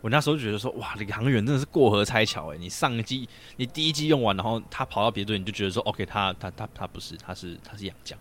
[0.00, 2.56] 我那时候就觉得说，哇，领航员真的是过河拆桥哎！
[2.56, 8.18] 你上一季你第一季用完，然后他跑到别队，你就觉得说，OK，他他他他不是，他是他是洋将。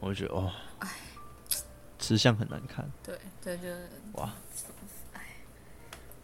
[0.00, 0.50] 我就觉得哦，
[2.00, 4.32] 吃相很难看，对对，就是哇，哎，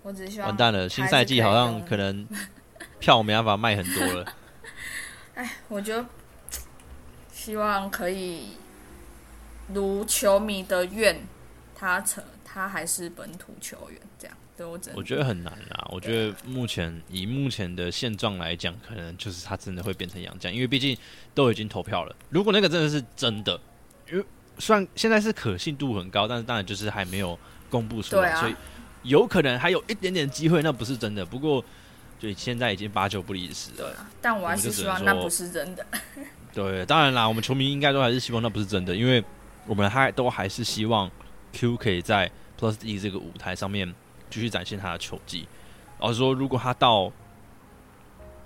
[0.03, 2.27] 我只是希望完蛋了，新赛季好像可能，
[2.99, 4.35] 票没办法卖很多了。
[5.35, 6.05] 哎我就
[7.33, 8.57] 希望可以
[9.73, 11.21] 如球迷的愿，
[11.75, 15.87] 他成他还是本土球员，这样对我真我觉得很难啦。
[15.91, 20.97] 我觉得目前以目前的现状来讲，可能就是他真的会变成洋将，因为毕竟
[21.35, 22.17] 都已经投票了。
[22.31, 23.61] 如果那个真的是真的，
[24.11, 24.25] 因为
[24.59, 27.39] 虽然现在是可信度很高，但是当然就是还没有
[27.71, 28.57] 公布出来，啊所以
[29.03, 31.25] 有可能还有一点点机会，那不是真的。
[31.25, 31.65] 不过
[32.19, 33.91] 就现在已经八九不离十了。
[33.91, 35.87] 啊，但我还是希望那不是真的。
[36.53, 39.23] 对，当然啦，我们球迷应该都还是希望那不是真的，因为
[39.67, 41.11] 我们还都还是希望
[41.53, 43.95] Q 可以在 Plus D 这个舞台上面
[44.31, 45.47] 继续展现他的球技。
[45.99, 47.13] 而说如果他到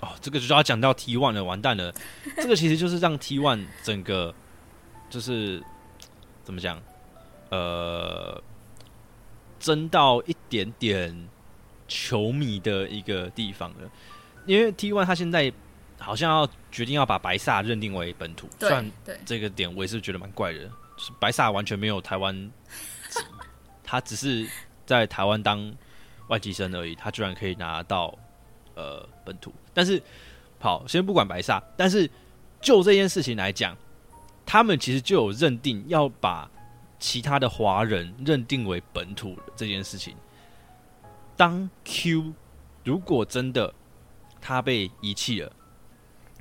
[0.00, 1.94] 哦，这个就要讲到 T One 了，完蛋了。
[2.36, 4.34] 这个其实就是让 T One 整个
[5.08, 5.62] 就是
[6.42, 6.82] 怎么讲，
[7.50, 8.42] 呃，
[9.62, 11.28] 争到一点点
[11.86, 13.90] 球迷的一个地方了。
[14.44, 15.50] 因为 T One 他现在
[16.00, 20.58] 好像要决定要把白萨认定为本土，虽然对对，这个点我也是觉得蛮怪的，
[20.96, 22.50] 就是白萨完全没有台湾，
[23.84, 24.44] 他只是
[24.84, 25.72] 在台湾当
[26.26, 28.12] 外籍生而已，他居然可以拿到
[28.74, 29.54] 呃本土。
[29.72, 30.02] 但是
[30.58, 32.10] 好，先不管白萨，但是
[32.60, 33.76] 就这件事情来讲，
[34.44, 36.50] 他们其实就有认定要把
[37.02, 40.16] 其他的华人认定为本土的这件事情。
[41.36, 42.32] 当 Q
[42.84, 43.74] 如果真的
[44.40, 45.52] 他被遗弃了，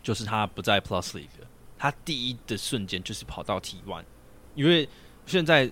[0.03, 1.25] 就是他不在 Plus League，
[1.79, 4.03] 他第一的瞬间就是跑到 T One，
[4.53, 4.87] 因为
[5.25, 5.67] 现在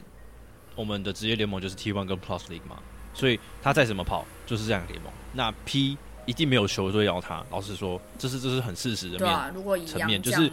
[0.76, 2.82] 我们的职业联盟就是 T One 跟 Plus League 嘛，
[3.14, 5.14] 所以他再怎么跑就是这样联盟。
[5.34, 9.86] 那 P 一定没有球队要他，老实说，这是这是很事实的面。
[9.86, 10.52] 层面就是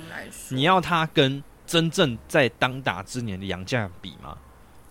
[0.51, 4.37] 你要他跟真正在当打之年的杨将比吗？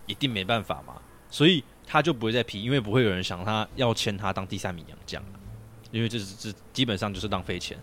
[0.06, 0.94] 一定没办法嘛，
[1.30, 5.20] 所以他就不会再批，因为不会有人想他要签他当第三名洋将，
[5.90, 7.76] 因为这是这基本上就是浪费钱，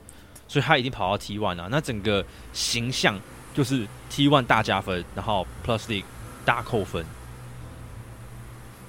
[0.47, 3.19] 所以他一定跑到 T one 啊，那整个形象
[3.53, 6.05] 就是 T one 大加分，然后 Plus League
[6.45, 7.05] 大扣分，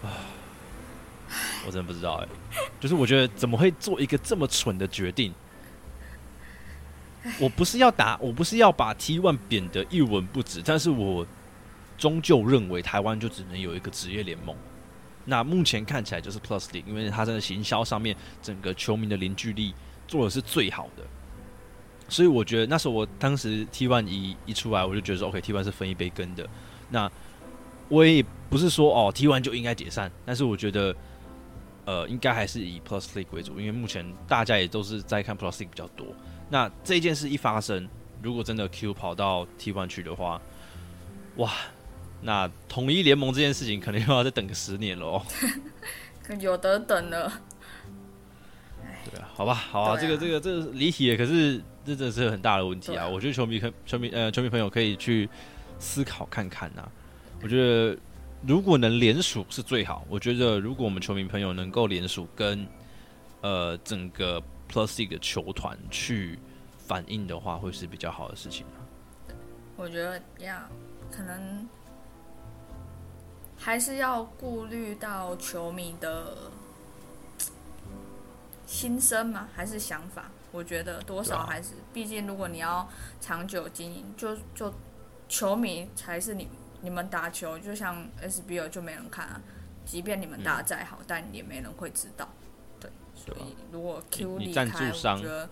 [0.04, 0.06] 啊，
[1.66, 2.28] 我真的不知道哎、
[2.78, 5.34] 就是我觉得怎么会做一个这么蠢的决定？
[7.38, 11.26] 我不是要打，我不是要把 T one 贬得一文不值，但是我
[11.96, 14.54] 终究认为台湾就只能有一个职业联盟。
[15.24, 19.74] 那目前看起来就是 Plus League，因为它在行销上面，整个球迷的凝聚力
[20.06, 21.02] 做的是最好的。
[22.10, 26.46] 所以我觉得那时候我当时 T one 一一出来，我就觉得说 OK，T one 是分一杯羹的。
[26.90, 27.10] 那
[27.88, 30.94] 我也不是说哦 T one 就应该解散，但是我觉得
[31.86, 36.06] 呃应该还是以 Plus League 为主，因为目前大家也都是在看 Plus League 比较多。
[36.54, 37.88] 那这件事一发生，
[38.22, 40.40] 如果真的 Q 跑到 T one 去的话，
[41.34, 41.50] 哇，
[42.22, 45.22] 那统一联盟这件事情可能又要再等个十年喽哦。
[46.38, 47.32] 有得等了。
[49.10, 53.04] 对啊，好吧，好啊，啊这个这个这个离题了，可是这真的是很大的问题啊！
[53.04, 55.28] 啊我觉得球迷可球迷呃球迷朋友可以去
[55.80, 56.88] 思考看看呐、
[57.42, 57.98] 我觉得
[58.46, 60.06] 如果能联署是最好。
[60.08, 62.64] 我觉得如果我们球迷朋友能够联署跟
[63.40, 66.38] 呃整个 Plus League 的球团去
[66.86, 68.78] 反映的话，会是比较好的事情啊。
[69.76, 70.68] 我觉得呀
[71.10, 71.68] 可能
[73.56, 76.36] 还是要顾虑到球迷的
[78.66, 80.30] 心声嘛，还是想法？
[80.52, 82.88] 我觉得多少还是，毕竟如果你要
[83.20, 84.72] 长久经营，就就
[85.28, 86.48] 球迷才是你
[86.80, 89.40] 你们打球，就像 SBL 就没人看啊。
[89.84, 92.28] 即便你们打再好，但也没人会知道。
[93.26, 95.48] 对，所以如果 Q 离开，我觉得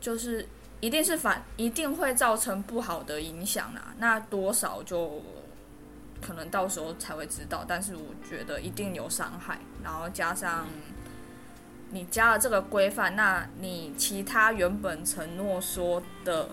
[0.00, 0.46] 就是
[0.80, 3.94] 一定是反，一定会造成不好的影响啦。
[3.98, 5.22] 那多少就
[6.20, 10.66] 可能到时候才会知道，但是我觉得一定有伤害，然后加上
[11.90, 16.48] 你加了这个规范，那你其他原本承诺说的，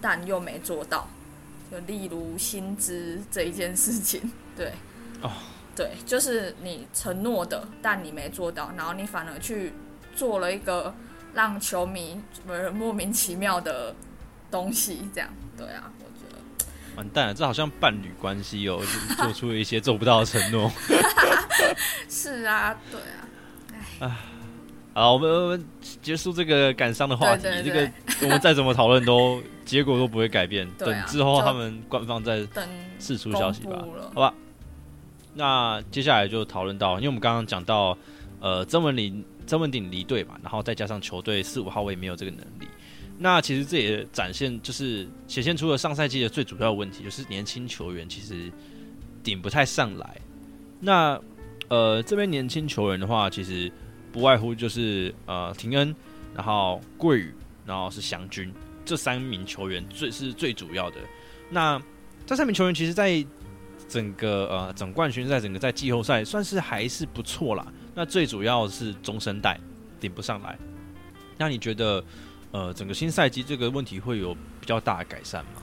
[0.00, 1.08] 但又没做到，
[1.70, 4.72] 就例如薪资这一件事情，对，
[5.22, 5.30] 哦，
[5.76, 9.72] 对，就是你承诺的，但你没做到，然后你反而去
[10.14, 10.94] 做了一个
[11.34, 13.94] 让球迷呃莫名其妙的
[14.50, 16.66] 东西，这样，对啊，我觉得
[16.96, 18.80] 完蛋了，这好像伴侣关系哦，
[19.16, 20.70] 做出了一些做不到的承诺。
[22.08, 23.00] 是啊，对
[23.98, 24.16] 啊，
[24.94, 25.64] 好，我们我们
[26.00, 27.42] 结束这个感伤的话题。
[27.42, 30.64] 对对这个我们再怎么讨论都结果都不会改变。
[30.78, 32.64] 啊等之后他们官方再等
[33.00, 33.84] 释出消息吧。
[34.14, 34.32] 好吧，
[35.34, 37.96] 那接下来就讨论到，因为我们刚刚讲到，
[38.40, 42.68] 呃，曾文林曾文鼎离队嘛，然后再加上球队四五号位没有这个能力。
[43.18, 48.50] 那其实这也展现，就是显现出了上赛季的最主要问题，就是年轻球员其实
[49.22, 50.20] 顶不太上来。
[50.80, 51.20] 那
[51.68, 53.70] 呃，这边年轻球员的话，其实
[54.12, 55.94] 不外乎就是呃廷恩，
[56.34, 58.52] 然后桂宇，然后是祥军
[58.84, 60.96] 这三名球员最是最主要的。
[61.50, 61.80] 那
[62.26, 63.24] 这三名球员其实，在
[63.88, 67.66] 整个呃整冠军赛，整个在季后赛算是还是不错啦。
[67.94, 69.58] 那最主要是中生代
[70.00, 70.58] 顶不上来。
[71.36, 72.04] 那你觉得
[72.50, 75.62] 呃整个新赛季这个问题会有比较大的改善吗？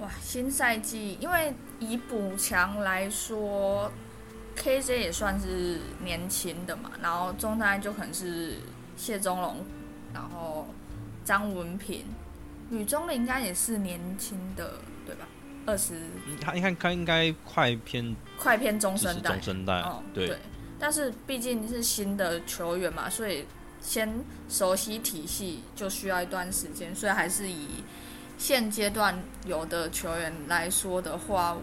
[0.00, 3.90] 哇，新赛季因为以补强来说
[4.56, 8.58] ，KJ 也算是年轻的嘛，然后中代就可能是
[8.96, 9.64] 谢宗龙，
[10.12, 10.66] 然后
[11.24, 12.04] 张文平，
[12.70, 14.74] 女中的应该也是年轻的，
[15.66, 15.94] 二十，
[16.40, 20.36] 他你看他应该快偏快偏中生代，中生代，哦，对。
[20.78, 23.44] 但是毕竟是新的球员嘛，所以
[23.80, 24.12] 先
[24.48, 27.68] 熟悉体系就需要一段时间，所以还是以
[28.36, 31.56] 现阶段有的球员来说的话，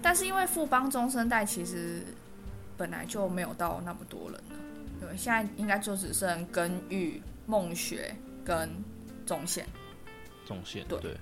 [0.00, 2.02] 但是因为富邦中生代其实
[2.78, 4.56] 本来就没有到那么多人了，
[5.00, 8.14] 对，现在应该就只剩根玉、梦雪
[8.44, 8.70] 跟
[9.26, 9.66] 中线，
[10.46, 11.14] 中线对对。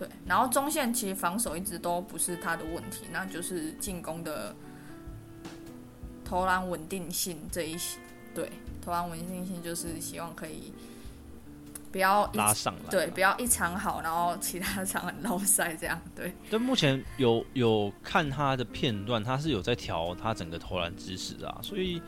[0.00, 4.56] 对，然后中线其实防守一直都不是他的问题，那就是进攻的
[6.24, 7.98] 投篮稳定性这一些。
[8.34, 10.72] 对，投篮稳定性就是希望可以
[11.92, 16.00] 不要拉上来，对，不要一场好，然后其他场很捞塞这样。
[16.16, 22.00] 对，但目前有有看他的片段，他是有在调他整个投篮姿势啊，所以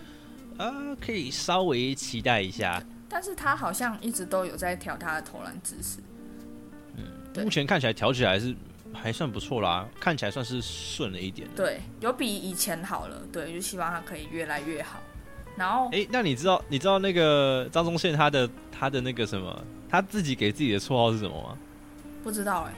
[0.57, 2.83] 啊，可以稍微期待一下。
[3.07, 5.99] 但是他好像一直都有在调他的投篮姿势。
[7.37, 8.55] 目前看起来调起来是
[8.93, 11.49] 还算不错啦，看起来算是顺了一点。
[11.57, 13.23] 对，有比以前好了。
[13.33, 15.01] 对，就希望他可以越来越好。
[15.57, 21.59] 然后，哎，那你知道你知道那个张宗宪他的他的那个什么，他自己给自己的绰号是什么吗？
[22.23, 22.73] 不知道哎，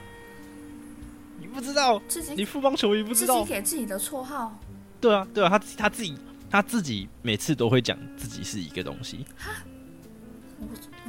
[1.39, 2.01] 你不知道？
[2.07, 3.41] 自己你富邦球迷不知道？
[3.41, 4.57] 自己给自己的绰号？
[4.99, 6.17] 对啊，对啊，他他自己
[6.49, 9.25] 他自己每次都会讲自己是一个东西。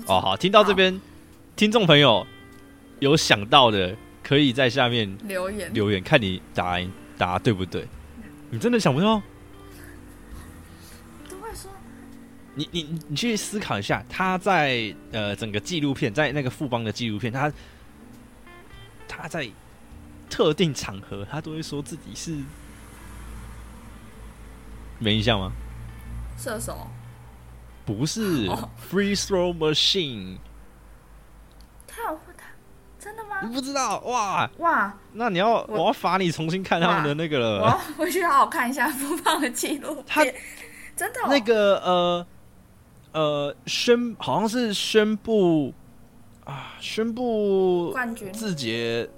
[0.06, 1.00] 哦，好，听到这边，
[1.56, 2.26] 听众朋友。
[3.00, 6.78] 有想到的，可以在下面留言留言，看你答
[7.18, 7.86] 答对不对？
[8.50, 9.20] 你真的想不到？
[11.28, 11.70] 都会说。
[12.54, 17.52] 你你你去思考一下，他在呃整个纪录片，在那个富邦的纪录片，他
[19.06, 19.48] 他在
[20.30, 22.36] 特定场合，他都会说自己是
[24.98, 25.52] 没印象吗？
[26.38, 26.86] 射手
[27.84, 28.48] 不是
[28.90, 30.36] free throw machine。
[33.42, 37.60] 你不知道哇哇，那你要我要罚你重新看他们的那个了。
[37.60, 40.02] 我要回去好好看一下播放的记录。
[40.06, 40.24] 他
[40.96, 42.26] 真的那个呃
[43.12, 45.72] 呃宣好像是宣布
[46.44, 49.08] 啊宣布冠军字节，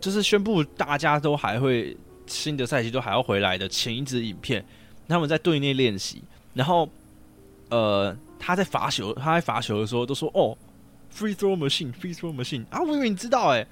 [0.00, 4.64] 就是宣布大家都还会新的赛季都还要回来的前一支影片，
[5.08, 6.22] 他们在队内练习，
[6.52, 6.88] 然后
[7.70, 10.56] 呃他在罚球，他在罚球的时候都说哦。
[11.14, 12.82] Free throw machine, free throw machine 啊！
[12.82, 13.64] 我以为你知道哎，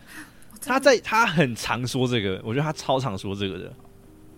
[0.60, 3.74] 他在他很常说这个，我觉得他超常说这个的。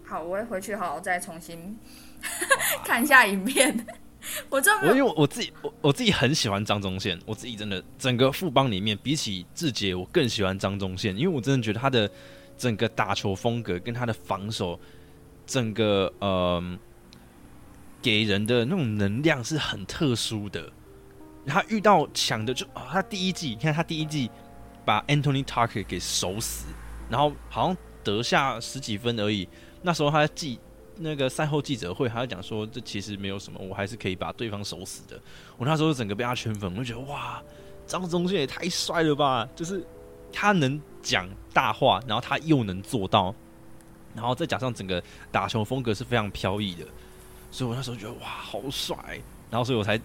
[0.07, 1.76] 好，我会回去好好再重新
[2.82, 3.86] 看一下影片。
[4.48, 12.11] 我这我因为我自己我我自己很喜欢张宗宪，我自己真的整个副帮里面比起志杰，我更喜欢张宗宪，因为我真的觉得他的
[12.57, 14.80] 整个打球风格跟他的防守，
[15.46, 16.78] 整个呃
[18.00, 20.72] 给人的那种能量是很特殊的。
[21.47, 24.30] 他遇到强的就啊，他第一季你看他第一季
[24.84, 26.66] 把 Anthony Tucker 给守死，
[27.09, 29.49] 然后好像得下十几分而已。
[29.82, 30.59] 那时候他记
[30.97, 35.20] 那个赛后记者会，他讲说这其实没有什么，我还是可以把对方守死的。
[35.57, 37.42] 我那时候整个被他圈粉，我就觉得哇，
[37.86, 39.49] 张宗宪也太帅了吧！
[39.55, 39.86] 就是
[40.32, 43.34] 他能讲大话，然后他又能做到，
[44.14, 46.86] 然后再加上整个打球风格是非常飘逸的，
[47.51, 49.20] 所以我那时候觉得哇，好帅！
[49.51, 50.01] 然后所以我才。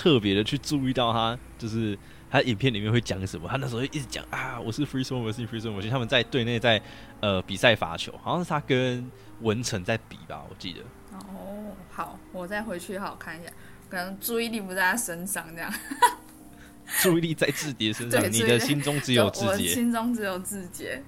[0.00, 1.98] 特别的去注意到他，就是
[2.30, 3.46] 他影片里面会讲什么。
[3.46, 5.90] 他那时候一直讲啊，我是 free throw machine，free throw machine。
[5.90, 6.80] 他们在队内在
[7.20, 9.10] 呃比赛罚球，好像是他跟
[9.42, 10.80] 文成在比吧，我记得。
[11.12, 13.52] 哦，好，我再回去好好看一下，
[13.90, 15.70] 可能注意力不在他身上这样。
[17.02, 21.02] 注意力在志杰身上，你的心中只有志杰，心中只有志杰。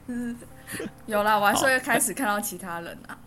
[1.06, 3.18] 有啦，我还是会开始看到其他人啊。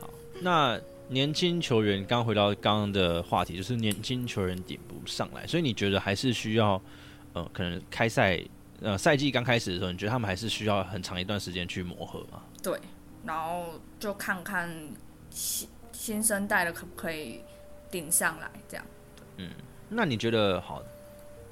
[0.00, 0.08] 好，
[0.40, 0.80] 那。
[1.08, 6.80] 年轻球员刚回到刚刚的话题，就是年轻球员顶不上来，所以你觉得还是需要，
[7.32, 8.38] 呃，可能开赛，
[8.80, 12.42] 呃，赛季刚开始的时候，你觉得他们还是需要很长一段时间去磨合嘛？
[12.62, 12.78] 对，
[13.24, 14.68] 然后就看看
[15.30, 17.40] 新新生代的可不可以
[17.90, 18.84] 顶上来，这样。
[19.38, 19.50] 嗯，
[19.88, 20.82] 那你觉得好？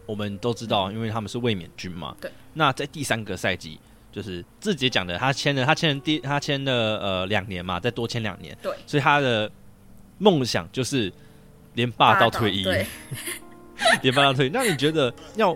[0.04, 2.14] 我们都知道，因为他们是卫冕军嘛。
[2.20, 2.30] 对。
[2.54, 3.80] 那在第三个赛季。
[4.16, 9.50] 就是自己讲的，他签了，他签了第，他签了呃两年嘛，再多签两年，对，所以他的
[10.16, 11.12] 梦想就是
[11.74, 12.86] 连霸到退役，对，
[14.00, 14.50] 连霸到退役。
[14.50, 15.54] 那你觉得要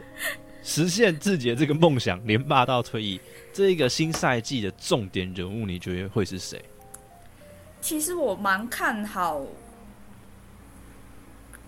[0.62, 3.18] 实现自己的这个梦想，连霸到退役，
[3.50, 6.62] 这一个新赛季的重点人物，你觉得会是谁？
[7.80, 9.40] 其实我蛮看好，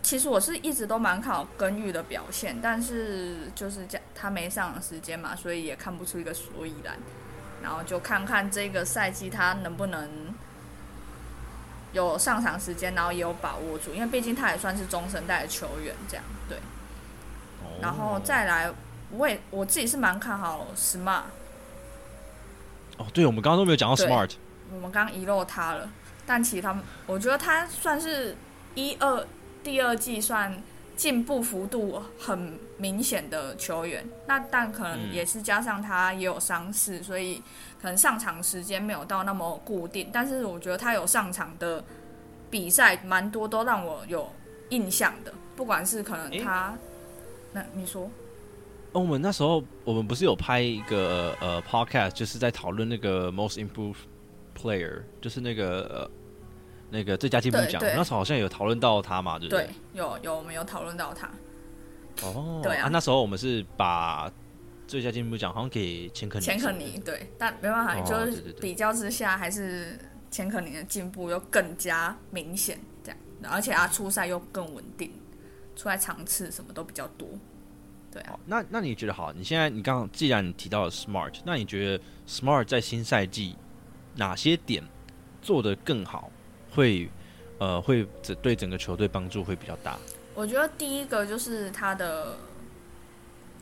[0.03, 6.96] 其实我是一直都蛮看好根玉的表现，但是就是这他没上场时间嘛，所以也看不出一个所以然。
[7.62, 10.34] 然后就看看这个赛季他能不能
[11.92, 16.59] 有上场时间，然后也有把握住，因为毕竟他也算是中生代的球员，这样对。
[17.80, 18.68] 然后再来，
[19.12, 21.22] 我也我自己是蛮看好 Smart。
[22.98, 24.32] 哦，对，我们刚刚都没有讲到 Smart，
[24.72, 25.88] 我们刚遗漏他了。
[26.26, 28.36] 但其实他们，我觉得他算是
[28.74, 29.24] 一二
[29.62, 30.62] 第二季算
[30.96, 34.04] 进步幅度很明显的球员。
[34.26, 37.42] 那但可能也是加上他也有伤势，所以
[37.80, 40.08] 可能上场时间没有到那么固定。
[40.12, 41.82] 但是我觉得他有上场的
[42.50, 44.28] 比赛蛮多，都让我有
[44.70, 45.32] 印象的。
[45.56, 46.74] 不管是可能他，
[47.52, 48.10] 那你说，
[48.92, 53.96] 哦，我们那时候我们不是有拍一个呃 podcast，就是在讨论那个 most improved。
[54.54, 56.10] player 就是那个呃
[56.93, 59.64] 那个最佳进步奖，那时候好像有讨论到他嘛，对不对？
[59.64, 61.28] 对，有有我们有讨论到他。
[62.22, 64.30] 哦，对啊，那时候我们是把
[64.86, 69.99] 最佳进步奖好像给钱可尼，钱可尼对，但没办法，就是比较之下，还是
[70.30, 73.18] 钱可尼的进步又更加明显，这样，
[73.51, 75.11] 而且他初赛又更稳定，
[75.74, 77.26] 出来场次什么都比较多。
[78.12, 79.32] 对啊，那那你觉得好？
[79.32, 83.57] 你现在你刚刚既然你提到了 Smart，那你觉得 Smart 在新赛季？
[84.14, 84.84] 哪些点
[85.40, 86.30] 做得更好，
[86.74, 87.10] 会
[87.58, 89.96] 呃会这对整个球队帮助会比较大？
[90.34, 92.36] 我觉得第一个就是他的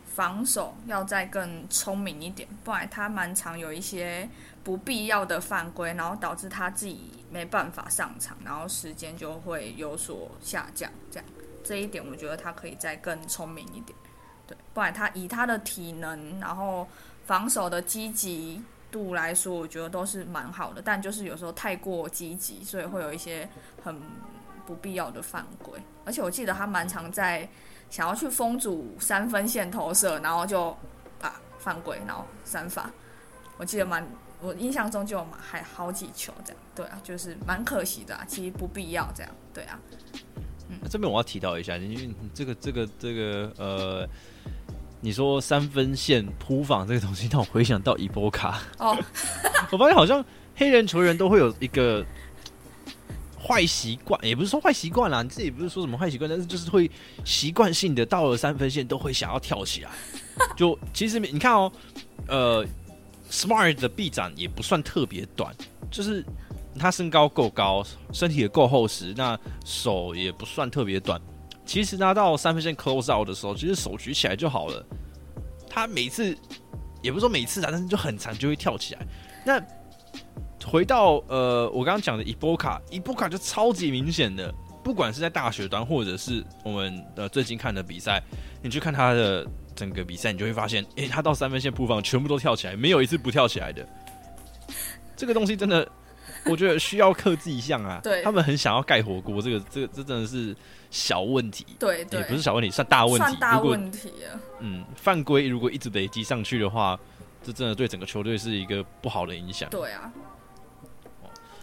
[0.06, 4.28] 防守要再更聪明一点，不然他蛮常有一些
[4.62, 10.90] 不必要的犯规，然后导致他自己没办法上场，然后时间就会有所下降。
[11.10, 11.28] 这样
[11.64, 13.98] 这一点我觉得他可以再更聪明一点，
[14.46, 16.86] 对，不然他以他的体能，然后
[17.26, 18.62] 防守的积极。
[18.90, 23.48] 度来说，我觉得都是蛮好的，但就是有时候太过积极，所以会有一些
[23.82, 24.00] 很
[24.66, 25.80] 不必要的犯规。
[26.04, 27.48] 而且我记得他蛮常在
[27.88, 30.68] 想要去封阻三分线投射，然后就
[31.20, 32.90] 啊犯规，然后三罚。
[33.56, 34.06] 我记得蛮，
[34.40, 36.62] 我印象中就还好几球这样。
[36.74, 39.32] 对啊，就是蛮可惜的，其实不必要这样。
[39.52, 39.78] 对啊，
[40.68, 44.08] 嗯，这边我要提到一下，因为这个这个这个呃。
[45.00, 48.62] 你说三分线扑防这个东西，让我回想到伊波卡。
[48.78, 48.96] 哦，
[49.72, 50.24] 我发现好像
[50.54, 52.04] 黑人球员都会有一个
[53.42, 56.90] 坏习惯，也不是说坏习惯啦，你自己不是说什么坏习惯，但是就是会
[57.24, 59.90] 习惯性的到了三分线都会想要跳起来。
[60.56, 61.72] 就其实你看哦，
[62.28, 62.66] 呃
[63.30, 65.54] ，Smart 的臂展也不算特别短，
[65.90, 66.24] 就是
[66.78, 71.20] 他身高够高，身体也够厚实，那手也不算特别短。
[71.70, 74.84] 其实拿到三分线 close out 的时候，其实手举起来就好了。
[75.68, 76.36] 他每次
[77.00, 79.06] 也不是说每次啊，但是就很长就会跳起来。
[79.46, 79.62] 那
[80.66, 84.52] 回到呃，我刚刚讲的伊波卡，伊波卡就超级明显的，
[84.82, 88.20] 不管是在大学端或者是我们的最近看的比赛，
[88.60, 89.46] 你去看他的
[89.76, 93.88] 整个比赛，你就会发现，诶，他到三分线扑防全部都跳起来，没有一次不跳起来的。
[95.14, 95.88] 这个东西真的，
[96.50, 98.00] 我觉得需要克制一项啊。
[98.02, 100.56] 对，他们很想要盖火锅，这个这个这真的是。
[100.92, 103.18] 小问题，对对，也不是小问题，算大问题。
[103.18, 104.34] 算大问题啊！
[104.58, 106.98] 嗯，犯规如果一直累积上去的话，
[107.44, 109.70] 这真的对整个球队是一个不好的影响。
[109.70, 110.12] 对啊，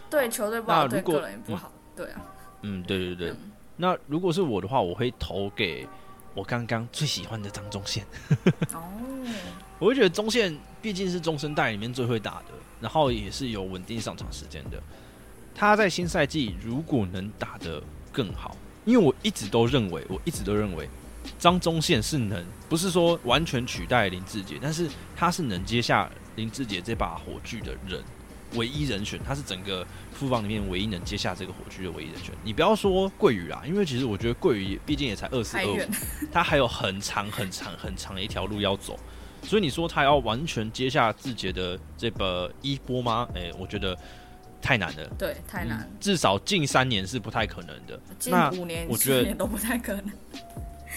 [0.08, 1.70] 对球队不好，对个人也不好。
[1.94, 2.22] 对啊，
[2.62, 3.34] 嗯，对对对。
[3.76, 5.86] 那如果是我的话，我会投给
[6.32, 8.06] 我刚刚最喜欢的张忠宪。
[8.72, 8.82] 哦，
[9.78, 12.44] 我会觉得中线毕竟是中生代里面最会打的，
[12.80, 14.82] 然后也是有稳定上场时间的。
[15.54, 18.56] 他在新赛季如果能打得更好。
[18.84, 20.88] 因为我一直都认为，我一直都认为，
[21.38, 28.02] 张忠宪是能不是说完全取代林志杰，但是他是能接下林志杰这把火炬的人，
[28.54, 32.32] 唯一人选，他是整个副帮里面唯一能接下这个火炬的唯一人选。
[32.42, 35.78] 你不要说桂宇啊，因为其实我觉得桂宇毕竟也才二四二五，
[36.32, 38.98] 他还有很长很长很长的一条路要走，
[39.42, 43.28] 所以你说他要完全接下字节的这个衣钵吗？
[43.34, 43.96] 诶，我觉得。
[44.60, 45.88] 太难了，对，太难。
[46.00, 47.98] 至少近三年是不太可能的。
[48.18, 50.10] 近五年、我觉得都不太可能。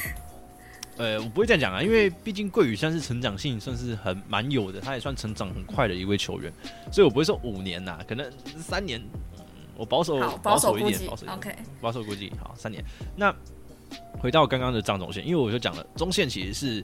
[0.97, 6.51] 呃，我不会这样讲啊，因为毕竟桂宇算是成长性算是很蛮有的，他也算成长很快的一位球员，
[6.91, 8.27] 所以我不会说五年呐，可能
[8.57, 8.99] 三年。
[9.77, 12.83] 我保守保守一点，保守 OK，保守估计好三年。
[13.15, 13.31] 那
[14.19, 16.83] 回到刚刚的张总线，因为我就讲了，中线其实是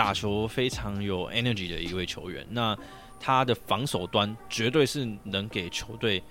[0.00, 2.46] 打球非常有 energy 的一位球员。
[2.48, 2.74] 那
[3.20, 6.22] 他的防守端绝对是能给球队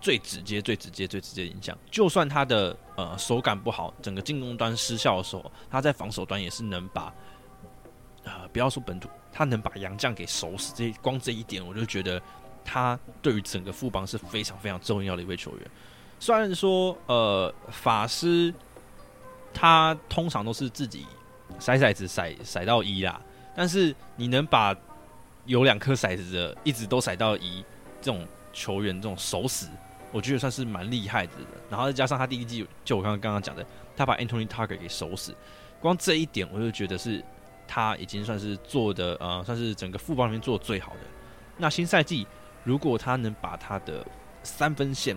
[0.00, 1.76] 最直接、最直接、最直接影响。
[1.90, 7.12] 就算他的呃手感不好，整个进攻端失效的时候，他在防守端也是能把
[8.22, 12.22] 呃，不要说本土，他能把杨将给守死，这光这一点，我就觉得
[12.64, 15.70] 他对于整个副帮是非常非常重要的一位球员。
[16.20, 18.54] 虽然说，呃，法师
[19.52, 21.04] 他通常都是自己
[21.58, 23.20] 筛骰子骰骰到一啦，
[23.54, 24.74] 但是你能把
[25.44, 27.64] 有两颗骰子的一直都骰到一
[28.00, 29.68] 这种球员，这种守死，
[30.12, 31.32] 我觉得算是蛮厉害的。
[31.70, 33.64] 然后再加上他第一季，就我刚刚刚刚讲的，
[33.96, 35.34] 他把 Anthony Tucker 给守死，
[35.80, 37.24] 光这一点我就觉得是
[37.66, 41.00] 他已经算是做的呃，算是整个副帮里面做的最好的。
[41.56, 42.26] 那新赛季
[42.64, 44.06] 如果他能把他的
[44.42, 45.16] 三分线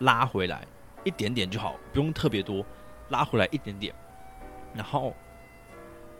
[0.00, 0.66] 拉回来
[1.04, 2.64] 一点点就好，不用特别多，
[3.08, 3.94] 拉回来一点点，
[4.74, 5.14] 然后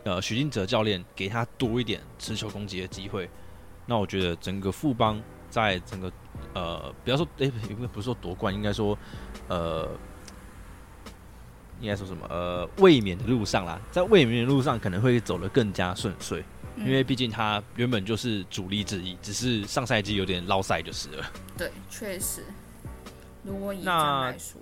[0.03, 3.29] 呃，许金哲教练给他多一点持球攻击的机会，
[3.85, 6.11] 那我觉得整个富邦在整个
[6.53, 8.97] 呃，不要说哎，不不是说夺冠，应该说
[9.47, 9.87] 呃，
[11.79, 16.43] 应该说什么呃，卫冕的路上啦，在卫冕的路上可能会走得更加顺遂，
[16.77, 21.31] 因为毕竟他原本就是主力之一，只是上赛季有点捞赛就是了。
[21.57, 22.43] 对，确实。
[23.43, 24.61] 如果以这样来说，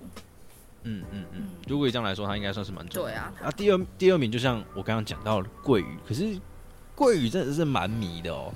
[0.82, 3.02] 嗯嗯嗯，如果以这样来说，他应该算是蛮重。
[3.02, 6.38] 对啊，啊，第二第二名就像我刚刚讲到桂鱼，可是
[6.94, 8.52] 桂鱼真的是蛮迷的哦。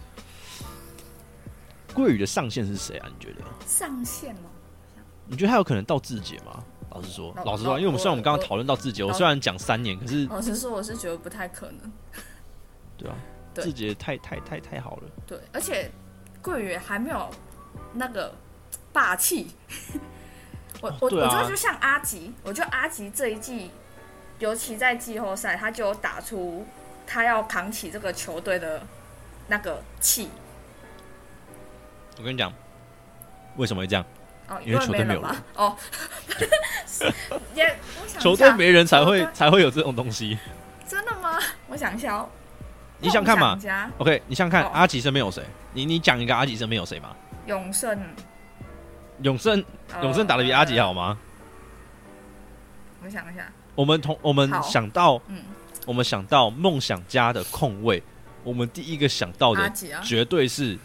[1.93, 3.09] 桂鱼的上限是谁啊？
[3.09, 3.41] 你觉得？
[3.67, 4.49] 上限哦？
[5.27, 6.65] 你觉得他有可能到字节吗？
[6.91, 11.93] 老实说，老实说，因为我们虽然我们刚刚讨论到字节，我虽然讲三年，可是老实说，我是觉得不太可能。
[12.97, 13.17] 对啊，
[13.55, 15.03] 字节太太太太好了。
[15.27, 15.91] 对，而且
[16.41, 17.29] 桂鱼还没有
[17.93, 18.33] 那个
[18.93, 19.49] 霸气。
[20.85, 23.71] 我我我觉得就像阿吉，我觉得阿吉这一季，
[24.39, 26.67] 尤其在季后赛，他就打出
[27.07, 28.83] 他要扛起这个球队的
[29.49, 30.29] 那个气。
[32.19, 32.53] 我跟你讲，
[33.57, 34.05] 为什么会这样？
[34.47, 35.75] 哦，因为球队没有人哦，
[37.55, 37.79] 也
[38.19, 40.39] 球队没人才会才会有这种东西。
[40.87, 41.39] 真的吗？
[41.67, 42.29] 我想一下哦，
[42.99, 43.59] 你想看嘛
[43.97, 45.43] ？OK，你想看阿吉身边有谁？
[45.73, 47.17] 你你讲一个阿吉身边有谁嘛？
[47.47, 47.99] 永胜。
[49.23, 49.65] 永胜，
[50.03, 51.17] 永胜打的比阿吉好吗？
[53.03, 55.43] 我想一下，我们同我们想到，嗯，
[55.87, 58.03] 我们想到梦想家的控卫，
[58.43, 59.71] 我们第一个想到的
[60.03, 60.79] 绝对是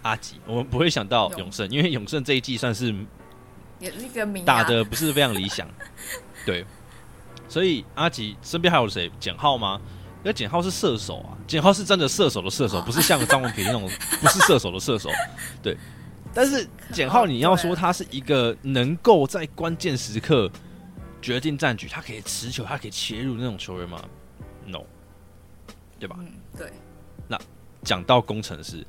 [0.00, 2.94] 阿吉，我们不会想到永胜，因为永胜这一季算是
[3.78, 5.68] 也是一个打的不是非常理想，
[6.46, 6.64] 对，
[7.46, 9.10] 所以阿吉身边还有谁？
[9.20, 9.78] 简浩吗？
[10.24, 13.82] 那简浩是射手啊，简浩是真的射手的射手，不是像张文平那种
[14.20, 15.10] 不是射手的射手，
[15.62, 15.76] 对。
[16.34, 20.50] 但是简浩，你要说他是一个能够在关键时刻
[21.20, 24.02] 决定战局，他可以持球，他可以切入那种球员吗
[24.66, 24.80] ？No，
[25.98, 26.16] 对吧？
[26.18, 26.72] 嗯，对。
[27.28, 27.38] 那
[27.82, 28.86] 讲到工程师，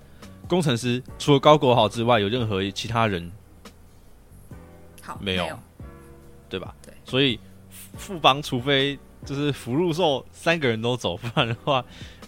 [0.47, 3.29] 工程师除了高国豪之外，有任何其他人？
[5.01, 5.59] 好，没有，
[6.47, 6.73] 对吧？
[6.81, 6.93] 对。
[7.03, 7.37] 所以
[7.97, 11.83] 副帮除非就是福禄寿三个人都走，不然的话，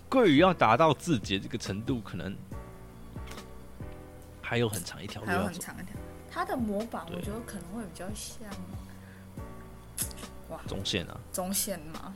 [0.10, 2.36] 桂宇要达到自己的这个程度，可能。
[4.46, 5.96] 还有很长一条路，还有很长一条。
[6.32, 8.48] 他的模板，我觉得可能会比较像，
[10.50, 12.14] 哇，中线啊，中线吗？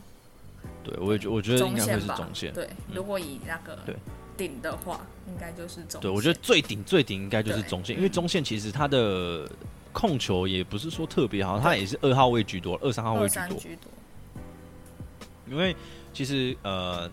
[0.83, 2.53] 对，我也觉，我觉得应该会是中线。
[2.53, 3.95] 对，如果以那个对
[4.37, 5.99] 顶的话，应该就是中。
[6.01, 9.49] 对，我觉得最顶最顶应该就是中线，因为中线其实他的
[9.91, 13.91] 控球也不是说特别好，他也是二号位居多，二三号位居多。
[15.49, 15.75] 因为
[16.13, 17.09] 其实呃，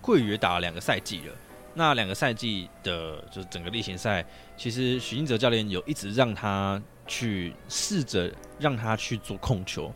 [0.00, 1.34] 桂宇打了两个赛季了。
[1.72, 4.24] 那两个赛季的，就是整个例行赛，
[4.56, 9.92] 其实许金哲教练有一直让他去试着让他去做控球，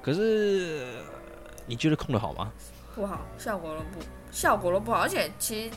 [0.00, 0.86] 可是
[1.66, 2.52] 你觉得控的好吗？
[2.94, 5.00] 不好，效果都不，效果都不好。
[5.00, 5.76] 而且其实，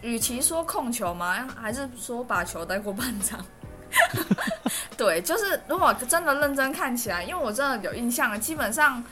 [0.00, 3.44] 与其说控球嘛，还是说把球带过半场。
[4.96, 9.04] 对，就是如果真的认真看起来，因为我真的有印象，基本上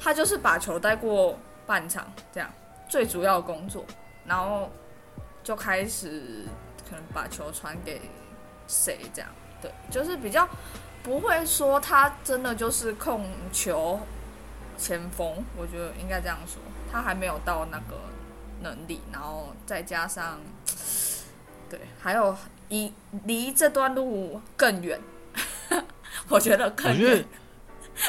[0.00, 2.50] 他就是把球带过半场这样。
[2.88, 3.84] 最主要工作，
[4.24, 4.70] 然后
[5.42, 6.44] 就开始
[6.88, 8.00] 可能把球传给
[8.66, 9.30] 谁这样，
[9.60, 10.48] 对，就是比较
[11.02, 14.00] 不会说他真的就是控球
[14.76, 16.60] 前锋，我觉得应该这样说，
[16.90, 17.96] 他还没有到那个
[18.62, 20.40] 能力，然后再加上
[21.70, 22.36] 对，还有
[22.68, 22.92] 离
[23.24, 25.00] 离这段路更远，
[26.28, 27.24] 我觉得更远。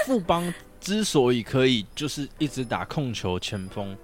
[0.05, 3.97] 富邦之所以可以就是一直打控球前锋。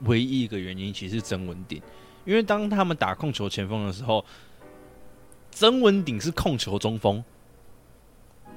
[0.00, 1.80] 唯一一个原因其实是曾文鼎，
[2.24, 4.24] 因为当他们打控球前锋的时候，
[5.50, 7.24] 曾文鼎是控球中锋，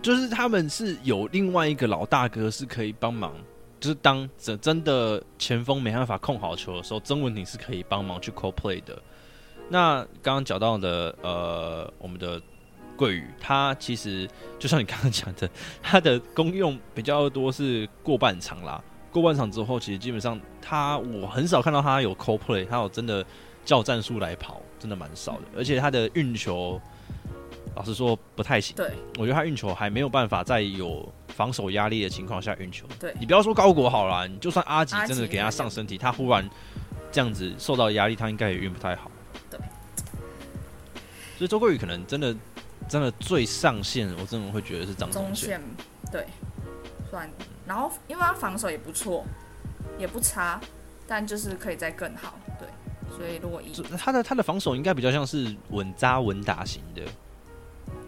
[0.02, 3.34] 就是他们是有另外一个老大哥是可以帮忙，
[3.80, 9.02] 就是当真真的前锋没办法控好球的时候，曾文鼎是可以帮忙去 co play 的。
[9.70, 12.42] 那刚刚讲到的，呃，我们的
[12.98, 14.28] 桂宇，他其实
[14.58, 15.50] 就像你刚刚讲的，
[15.82, 18.84] 他的功用比较多是过半场啦。
[19.12, 23.26] 过半场之后，其实基本上他我很少看到他有 co play，他有真的
[23.66, 25.42] 叫战术来跑，真的蛮少的。
[25.58, 26.80] 而且他的运球，
[27.76, 28.76] 老实说不太行。
[28.76, 32.86] 对，我觉得他运球还没有办法在有防守压力的情况下运球。
[33.00, 36.48] 对你不要说高国好了，你就算阿吉真的给他上身体，他忽然
[37.12, 39.10] 这样子受到压力，他应该也运不太好。
[39.50, 39.60] 对，
[41.38, 42.36] 所以周桂宇可能真的
[42.88, 45.34] 真的最上限，我真的会觉得是张中。
[45.34, 45.60] 线
[46.12, 46.28] 对，
[47.10, 47.30] 算。
[47.70, 49.24] 然后因为他防守也不错，
[50.00, 50.60] 也不差，
[51.08, 52.34] 但就是可以再更好。
[52.58, 52.68] 对，
[53.16, 57.04] 所以如果以他的他的防守应该比较像是稳扎稳打型的，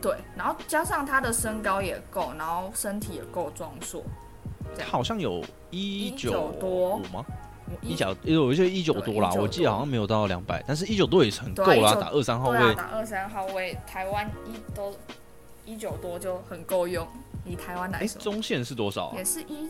[0.01, 4.03] 对，然后加上他的身高也够，然后身体也够壮硕，
[4.76, 7.24] 他好像有一九多五吗？
[7.82, 14.93] 一一九，因为我觉得一九多啦，19我记得好像没有到两百，但是一九多也是很够啦，19打二三号位，打二三号位，台湾一都
[15.66, 17.07] 一九多就很够用，
[17.46, 19.24] 以台湾来哎，说，中线是多少啊也？
[19.26, 19.70] 是一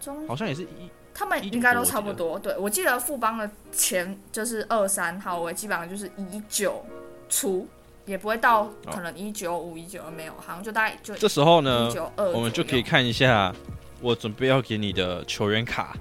[0.00, 2.38] 中好像也是一他们应该都差不多。
[2.38, 6.84] 对，我记得富邦的前就是二三号位，基本上就是一九
[7.28, 7.66] 出，
[8.06, 11.90] 也不会到可能一九五、一九二没有，好像就大概就这时候呢。
[12.16, 13.52] 我们就可以看一下
[14.00, 15.96] 我准备要给你的球员卡。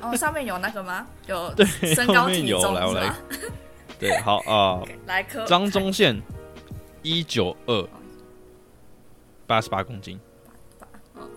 [0.00, 1.04] 哦， 上面有那个吗？
[1.26, 3.12] 有对身高体重来我来？
[3.98, 6.20] 对，好啊，来科张中线
[7.02, 7.88] 一九二，
[9.48, 10.20] 八十八公斤，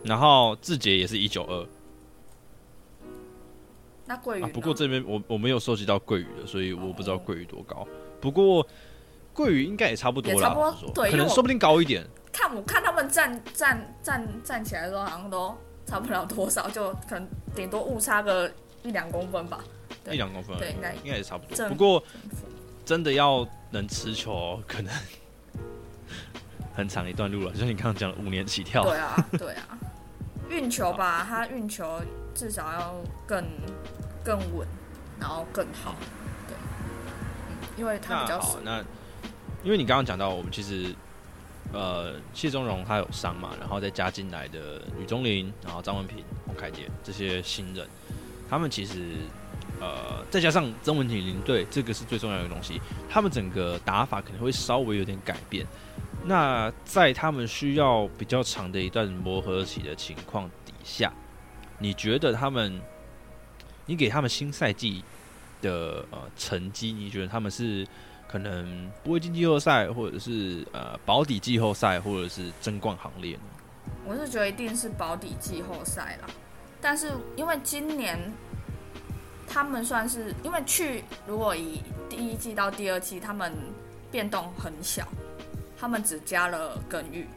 [0.03, 1.67] 然后志杰也是一九二
[4.05, 7.85] 那桂鱼，啊不过这边我我没有收集到桂鱼的，所以我不知道桂鱼多高。
[8.21, 8.65] 不过
[9.33, 12.05] 桂鱼应该也差不多啦，差不多可能说不定高一点。
[12.31, 15.55] 看我看他们站站站站起来的时候，好像都
[15.85, 18.51] 差不了多少，就可能顶多误差个
[18.83, 19.63] 一两公分吧。
[20.09, 21.67] 一两公分，对应该应该也差不多。
[21.67, 22.01] 不过
[22.85, 24.93] 真的要能持球，可能
[26.77, 27.51] 很长一段路了。
[27.57, 28.83] 就像你刚刚讲的，五年起跳。
[28.83, 29.77] 对啊， 对啊，
[30.47, 31.99] 运球吧，他运球
[32.35, 33.43] 至少要更
[34.23, 34.67] 更稳，
[35.19, 35.95] 然后更好。
[36.47, 38.83] 对，嗯，因为他比较熟，，好那
[39.63, 40.93] 因为你刚刚讲到，我们其实
[41.73, 47.87] 呃谢宗荣他有伤嘛，然后再加进来的吕宗林，然后张文平、洪凯杰这些新人，
[48.47, 49.15] 他们其实
[49.81, 55.65] 呃再加上曾文婷领队，这个是最重要的东西，他们整个打法可能会稍微有点改变。
[56.27, 61.13] 那在他们需要比较长的一段磨合期的情况底下，
[61.79, 62.81] 你觉得他们，
[63.85, 65.05] 你给他们新赛季
[65.61, 67.87] 的呃成绩，你觉得他们是
[68.27, 73.43] 可能不会进季后赛，或者是呃保底季后赛，或者是争冠行列呢？
[74.05, 76.27] 我是觉得一定是保底季后赛啦。
[76.81, 78.19] 但是因为今年
[79.47, 83.53] 他们算是，因为去如果以第一季到第二季，他们
[84.11, 85.07] 变动很小，
[85.79, 87.27] 他们只加了耿玉。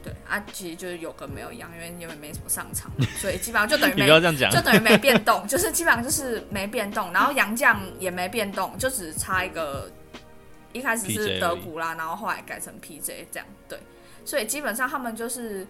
[0.00, 7.12] 对啊，其实就是有跟没有一样，因为因为没什么上场，所以基本上就等于 你没不要这样讲就，等于没变动，就是基本上就是没变动。
[7.12, 9.90] 然后杨绛也没变动，就只差一个，
[10.72, 13.46] 一开始是德古拉，然后后来改成 PJ 这样。
[13.68, 13.78] 对，
[14.24, 15.66] 所以基本上他们就是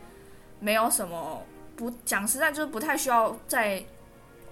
[0.61, 1.43] 没有什么
[1.75, 3.83] 不讲实在，就是不太需要再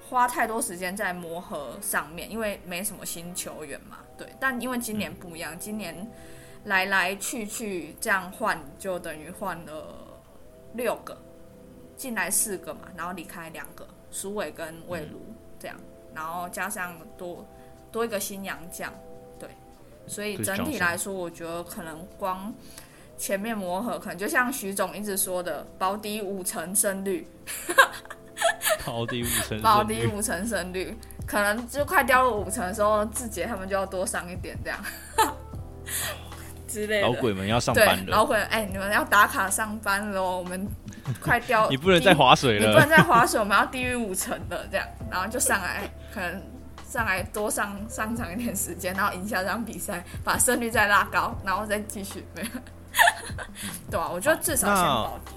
[0.09, 3.99] 花太多时间在磨合上面，因为没什么新球员嘛。
[4.17, 5.95] 对，但因为今年不一样，今年
[6.67, 10.21] 来来去去这样换，就等于换了
[10.75, 11.17] 六个，
[11.97, 15.21] 进来四个嘛，然后离开两个，苏伟跟魏如
[15.59, 15.77] 这样，
[16.15, 17.47] 然后加上多
[17.93, 18.93] 多一个新洋将，
[19.39, 19.49] 对，
[20.09, 22.53] 所以整体来说，我觉得可能光
[23.17, 27.29] 前面磨合，可能就像徐总一直说的，保底五成胜率
[28.85, 30.97] 保底五成保，底五成胜率，
[31.27, 34.79] 可能就快掉入五成的时候，志杰他们就要多上一点这样
[36.77, 37.07] 之类的。
[37.07, 40.69] 老鬼们要上班，了，老鬼，哎、你们要打卡上班喽，我们
[41.21, 42.87] 快掉， 你不能再划水了你不能。
[42.87, 46.43] 再划水，我们要低于五成的这样，然后就上来，可能
[46.87, 52.49] 上来多上上场一点时间，然后赢下这场比赛，把胜率再拉高，然后再继续，没有，
[53.91, 55.33] 对啊，我觉得至少先保底。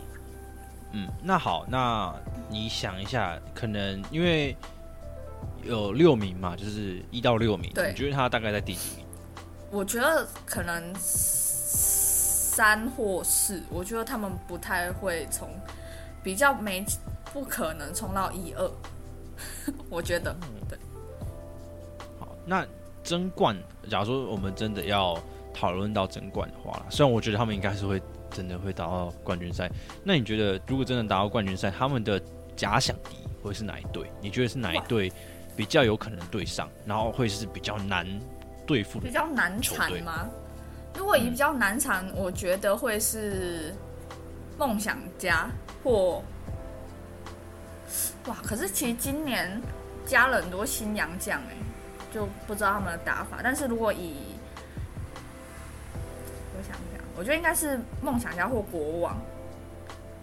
[0.91, 2.13] 嗯，那好，那
[2.49, 4.57] 你想一下，可能因为
[5.63, 9.05] 有六名嘛，就是一到六名，你觉得他大概在第几名？
[9.71, 15.49] 我觉得可能三或四，我觉得他们不太会从
[16.23, 16.83] 比较没
[17.31, 18.71] 不可能冲到一二，
[19.89, 20.35] 我觉得
[20.67, 20.77] 对。
[22.19, 22.65] 好，那
[23.03, 23.55] 争冠，
[23.89, 25.17] 假如说我们真的要
[25.53, 28.01] 讨论到争冠的话，虽然我觉得他们应该是会
[28.31, 29.71] 真的会打到冠军赛，
[30.03, 32.19] 那你觉得如果真的打到冠军赛，他们的
[32.55, 34.11] 假想敌会是哪一队？
[34.19, 35.11] 你觉得是哪一队
[35.55, 38.05] 比较有可能对上，然后会是比较难
[38.69, 39.09] 对付比？
[39.11, 40.29] 较难缠吗？
[40.95, 43.73] 如果以比较难缠，我觉得会是
[44.59, 45.49] 梦想家
[45.83, 46.21] 或
[48.27, 49.59] 哇，可是其实今年
[50.05, 51.55] 加了很多新洋将哎，
[52.13, 53.39] 就不知道他们的打法。
[53.43, 54.17] 但是如果以
[56.55, 59.17] 我想想，我觉得应该是梦想家或国王。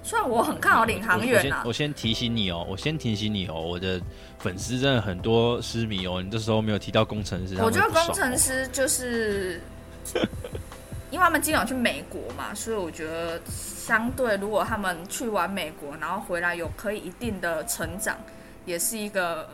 [0.07, 4.01] 虽然我很看好领航员啊，我先提醒你哦，我先提醒你哦，我的
[4.39, 9.61] 粉丝真的很多失迷哦，你这时候没有提到工程师，我觉得工程师就是，
[11.11, 18.17] 因为他们经常去美国嘛，所以我觉得相对如果他们去完美国，然后回来有可以一定的成长，
[18.65, 19.49] 也是一个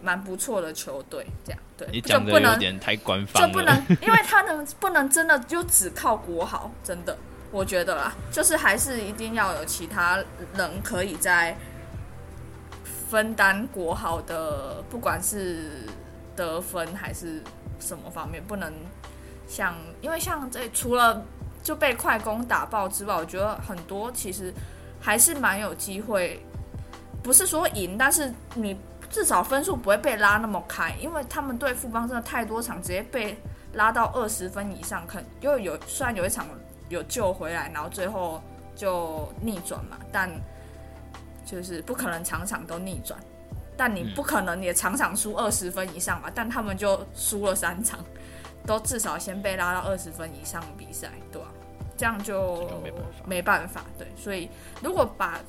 [0.00, 1.26] 蛮不错的球队。
[1.44, 7.18] 这样对，你讲的有点太官方，就不能，因为他能 不能真的就只靠国豪，真的。
[7.50, 10.22] 我觉得啦，就是还是一定要有其他
[10.54, 11.56] 人可以在
[13.08, 15.86] 分担国豪的，不管是
[16.36, 17.42] 得分还是
[17.80, 18.70] 什么方面，不能
[19.48, 21.24] 像因为像这除了
[21.62, 24.52] 就被快攻打爆之外，我觉得很多其实
[25.00, 26.44] 还是蛮有机会，
[27.22, 28.78] 不是说赢，但是你
[29.08, 33.38] 至少分数不会被拉那么开，因为他们对富邦真的太多场直接被
[33.72, 36.46] 拉到二十分以上，肯因为有虽然有一场。
[36.88, 38.42] 有救回来，然后最后
[38.74, 40.30] 就逆转嘛，但
[41.44, 43.18] 就是不可能场场都逆转，
[43.76, 47.98] 但你不可能也场场输二十分以上嘛，但他们就输了三场，
[48.66, 51.48] 都至少先被拉到二十分以上比赛，对吧？
[51.96, 52.68] 这样就
[53.26, 54.48] 没办法，对，所以
[54.82, 55.40] 如果把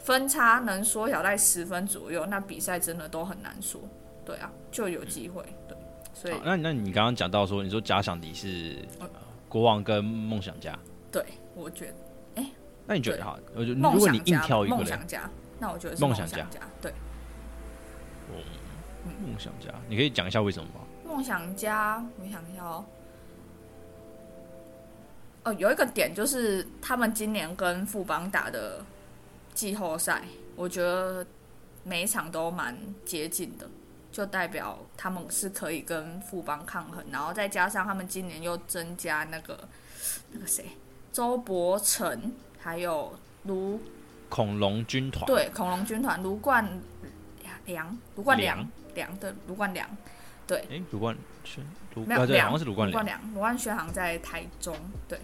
[0.00, 3.80] 分差能缩小在十分左右，那比赛真的都很难说，
[4.24, 5.76] 对啊，就有机会，对，
[6.12, 8.78] 所以那那你刚刚讲到说，你说假想敌是。
[9.52, 10.78] 国王跟梦想家，
[11.12, 11.22] 对
[11.54, 11.94] 我觉得，
[12.36, 12.50] 哎，
[12.86, 13.38] 那你觉得哈？
[13.54, 15.28] 我觉得如果你硬挑一个，梦想家，
[15.58, 16.48] 那我觉得梦想家，
[16.80, 16.90] 对，
[19.04, 20.80] 嗯，梦想家，你可以讲一下为什么吗？
[21.04, 22.84] 梦想家，我想一下哦，
[25.44, 28.82] 哦，有一个点就是他们今年跟富邦打的
[29.52, 30.22] 季后赛，
[30.56, 31.26] 我觉得
[31.84, 32.74] 每一场都蛮
[33.04, 33.68] 接近的。
[34.12, 39.66] 就代表他们是可以跟富邦抗衡，然后再加上他们今年又增加那个
[40.30, 40.66] 那个谁
[41.10, 43.80] 周伯成，还有卢
[44.28, 46.80] 恐龙军团，对恐龙军团卢冠
[47.64, 49.18] 良卢冠良良。
[49.18, 49.88] 的卢冠良，
[50.46, 53.20] 对，哎卢冠轩卢没有良是卢冠良。
[53.32, 54.76] 卢冠轩好像在台中，
[55.08, 55.18] 对。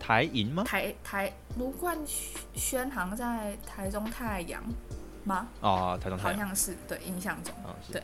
[0.00, 0.64] 台银吗？
[0.64, 1.96] 台台卢冠
[2.54, 4.62] 轩好像在台中太阳
[5.24, 5.46] 吗？
[5.60, 7.52] 哦台中好像是对印象中
[7.92, 8.02] 对。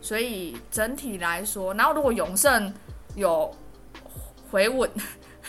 [0.00, 2.72] 所以整体来说，然后如果永胜
[3.14, 3.54] 有
[4.50, 4.90] 回稳，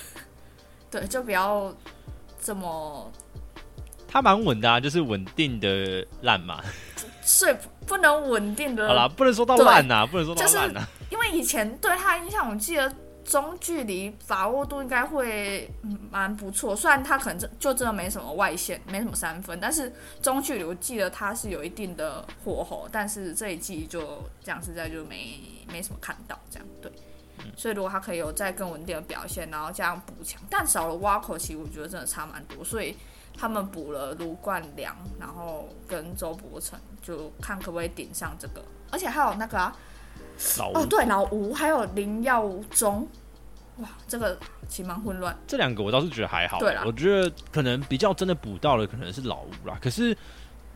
[0.91, 1.73] 对，就不要
[2.39, 3.11] 这么。
[4.07, 6.61] 他蛮稳的啊，就是稳定的烂嘛。
[7.23, 7.55] 所以
[7.87, 8.87] 不能稳定的。
[8.87, 10.85] 好了，不能说到烂呐，不能说到烂呐。
[11.09, 12.93] 因为以前对他印象，我记得
[13.23, 15.69] 中距离把握度应该会
[16.11, 16.75] 蛮不错。
[16.75, 22.87] 虽然他可能就就真的没什么外线，没什么三分，但是中距离我记得他是有一定的火候。
[22.91, 24.01] 但是这一季就
[24.43, 25.39] 这样，实在就没
[25.71, 26.67] 没什么看到这样。
[26.81, 26.91] 对，
[27.55, 32.63] 所以如果他可以有再更稳定的表现，然后这样补强，但少了挖口，其实我觉得真的差蛮多。
[32.63, 32.95] 所以
[33.37, 38.63] 他们补了卢冠良，然后跟周伯成，就看可不可以顶上这个。
[38.91, 39.75] 而且还有那个啊。
[40.73, 43.07] 哦，对，老吴还有林耀宗，
[43.77, 45.37] 哇，这个其实蛮混乱。
[45.47, 49.77] 这两个我倒是觉得还好，对我觉得可能比较真的补到的可能是老吴啦。
[49.81, 50.15] 可是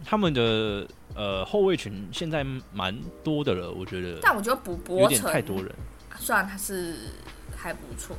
[0.05, 4.19] 他们的呃后卫群现在蛮多的了，我觉得。
[4.21, 5.73] 但我觉得补博成太多人，
[6.17, 6.95] 虽然他是
[7.55, 8.15] 还不错。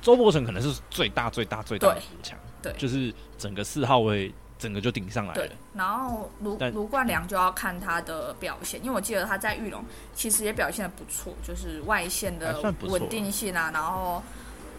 [0.00, 4.32] 周伯成可能是最大最大最大的补强，对，就是整个四号位。
[4.62, 5.34] 整个就顶上来了。
[5.34, 9.84] 对然后卢卢冠良就要看他的表现，因为我记得他在玉龙
[10.14, 13.72] 其实也表现的不错，就是外线的稳定性啊。
[13.74, 14.22] 然后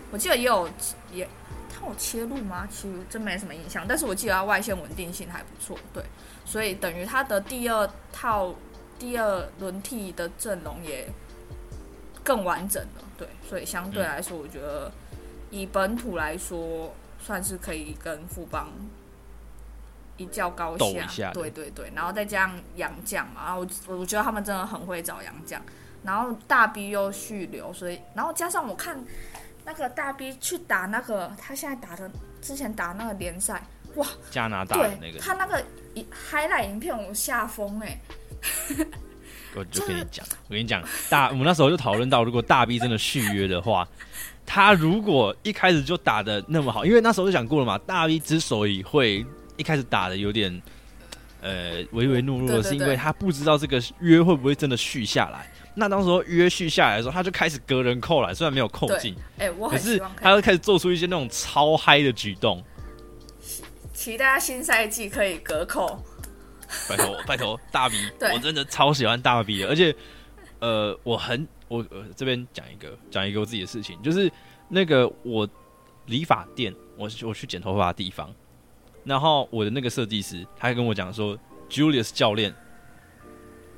[0.09, 0.69] 我记得也有
[1.11, 1.27] 也
[1.69, 2.65] 他有切入吗？
[2.71, 5.77] 其实真没什么印象，但是我记得他外线稳定性还不错。
[5.93, 6.01] 对，
[6.45, 8.55] 所以等于他的第二套
[8.97, 11.09] 第二轮替的阵容也
[12.23, 13.03] 更完整了。
[13.17, 14.89] 对，所以相对来说，我觉得
[15.51, 18.71] 以本土来说，算是可以跟富邦。
[20.18, 25.57] 一较高下，对对对，然后再加上杨绛嘛，然后我我觉得他们真的很会找杨绛，
[26.03, 29.03] 然后大 B 又续留，所以然后加上我看
[29.66, 32.11] 那个大 B 去打那个他现在打的
[32.41, 35.64] 之前打那个联赛，哇，加拿大的那个，他那个
[35.95, 37.99] 一 highlight 影片我下疯哎，
[39.55, 43.88] 我就跟你讲，我跟你讲，大我们那时候就讨论到，如果大 B 真的续约的话，
[44.45, 49.26] 他如果一开始就打的那么好，因为那时候就讲过了嘛，大 B 之所以会。
[49.58, 50.62] 一开始打的有点，
[51.41, 55.51] 呃，唯唯诺诺的，是因为他不知道这个约会不会真的续下来。
[55.76, 62.64] 那当时候约续下来的时候，他就开始隔人扣篮，虽然没有扣进，哎，我可是他就开始做出一些那种超嗨的举动。
[63.93, 66.04] 期待新赛季可以隔扣。
[66.89, 67.95] 拜托拜托，大 B，
[68.34, 69.95] 我真的超喜欢大 B 的，而且
[70.58, 74.32] 呃，我很我、呃、这边讲一个讲一个我自己的事情，就是
[74.70, 75.47] 那个我
[76.08, 78.34] 理发店，我我去剪头发的地方，
[79.04, 81.38] 然后我的那个设计师，他还跟我讲说
[81.70, 82.54] ，Julius 教练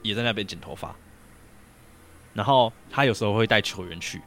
[0.01, 0.95] 也在那边剪头发，
[2.33, 4.21] 然后他有时候会带球员去，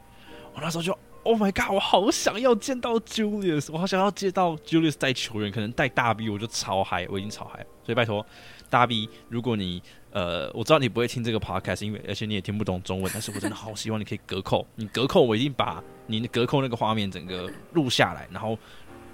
[0.53, 0.97] 我那时候就。
[1.23, 1.75] Oh my god！
[1.75, 8.25] 我好想要见到 Julius，我好想要见到 Julius 带球员，可能带大 B，我就超嗨，我已经超嗨，所以拜托
[8.69, 18.57] 大 B，如果你呃，我知道你不会听这个 podcast，因为而且你也听不懂中文，但是我真的好希望你可以隔扣，你隔扣，我一定把你隔扣那个画面整个录下来，然后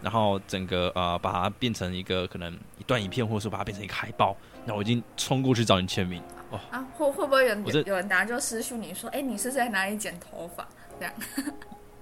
[0.02, 4.36] 然后整个呃把它变成一个可能一段影片，或者说把它变成一个海报，
[4.66, 6.22] 那我已经冲过去找你签名
[6.52, 6.60] 哦。
[6.72, 10.68] 啊，会会不会有人有人等下就私讯你说，哎、你是在哪里剪头发？
[11.00, 11.14] 这样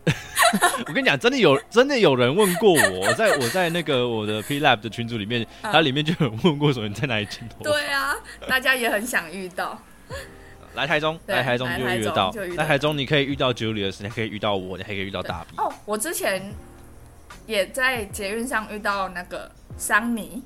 [0.86, 7.64] 我跟你讲，真的有真的有人问过我，我在我在那个我的 P Lab 的群组里面，嗯它里面就有人问过说你在哪里剪头发。
[7.64, 8.14] 对啊，
[8.48, 9.80] 大家也很想遇到。
[10.76, 15.56] 来台中，对来台中就遇得到来台中你可以遇到 Julius，你可以遇到我，你还可以遇到大 B。
[15.58, 16.52] 哦，我之前
[17.46, 20.42] 也在捷运上遇到那个桑尼，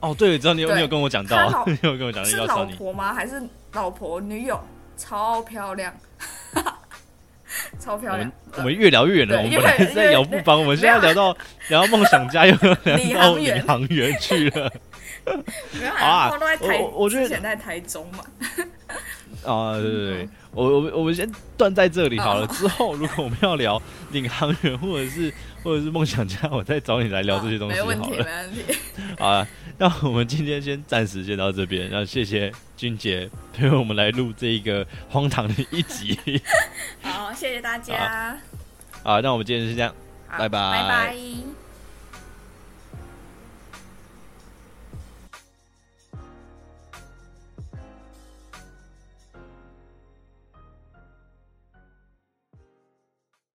[0.00, 2.64] 哦，对，知道你有对你有跟我讲到， 你有跟我讲到是老。
[2.64, 3.14] 婆吗？
[3.14, 4.60] 还是老婆女友？
[4.96, 5.92] 超漂亮，
[7.78, 8.32] 超漂亮们。
[8.56, 11.36] 我们越聊越远了，我们本来是在聊不帮，我们现在聊到
[11.68, 14.72] 聊到梦想家，又 聊到宇航员去了。
[15.72, 16.30] 没有，好啊
[16.60, 18.24] 我我觉得之前在台中嘛。
[19.46, 22.42] 啊，对对对，我我们我们先断在这里好了。
[22.42, 23.80] 哦之后如果我们要聊
[24.12, 25.32] 领航员或者是
[25.62, 28.24] 或者是梦想家，我再找你来聊这些东西好没问题，没了。
[28.24, 28.60] 问题。
[29.18, 29.46] 好啊，
[29.78, 36.18] 那我们今天先暂时先到这边，然后谢谢君杰陪我们来录这一个荒唐的一集。
[37.02, 38.36] 好，谢谢大家。
[39.02, 39.94] 啊，那我们今天就先这样。
[40.28, 41.55] 拜拜拜拜。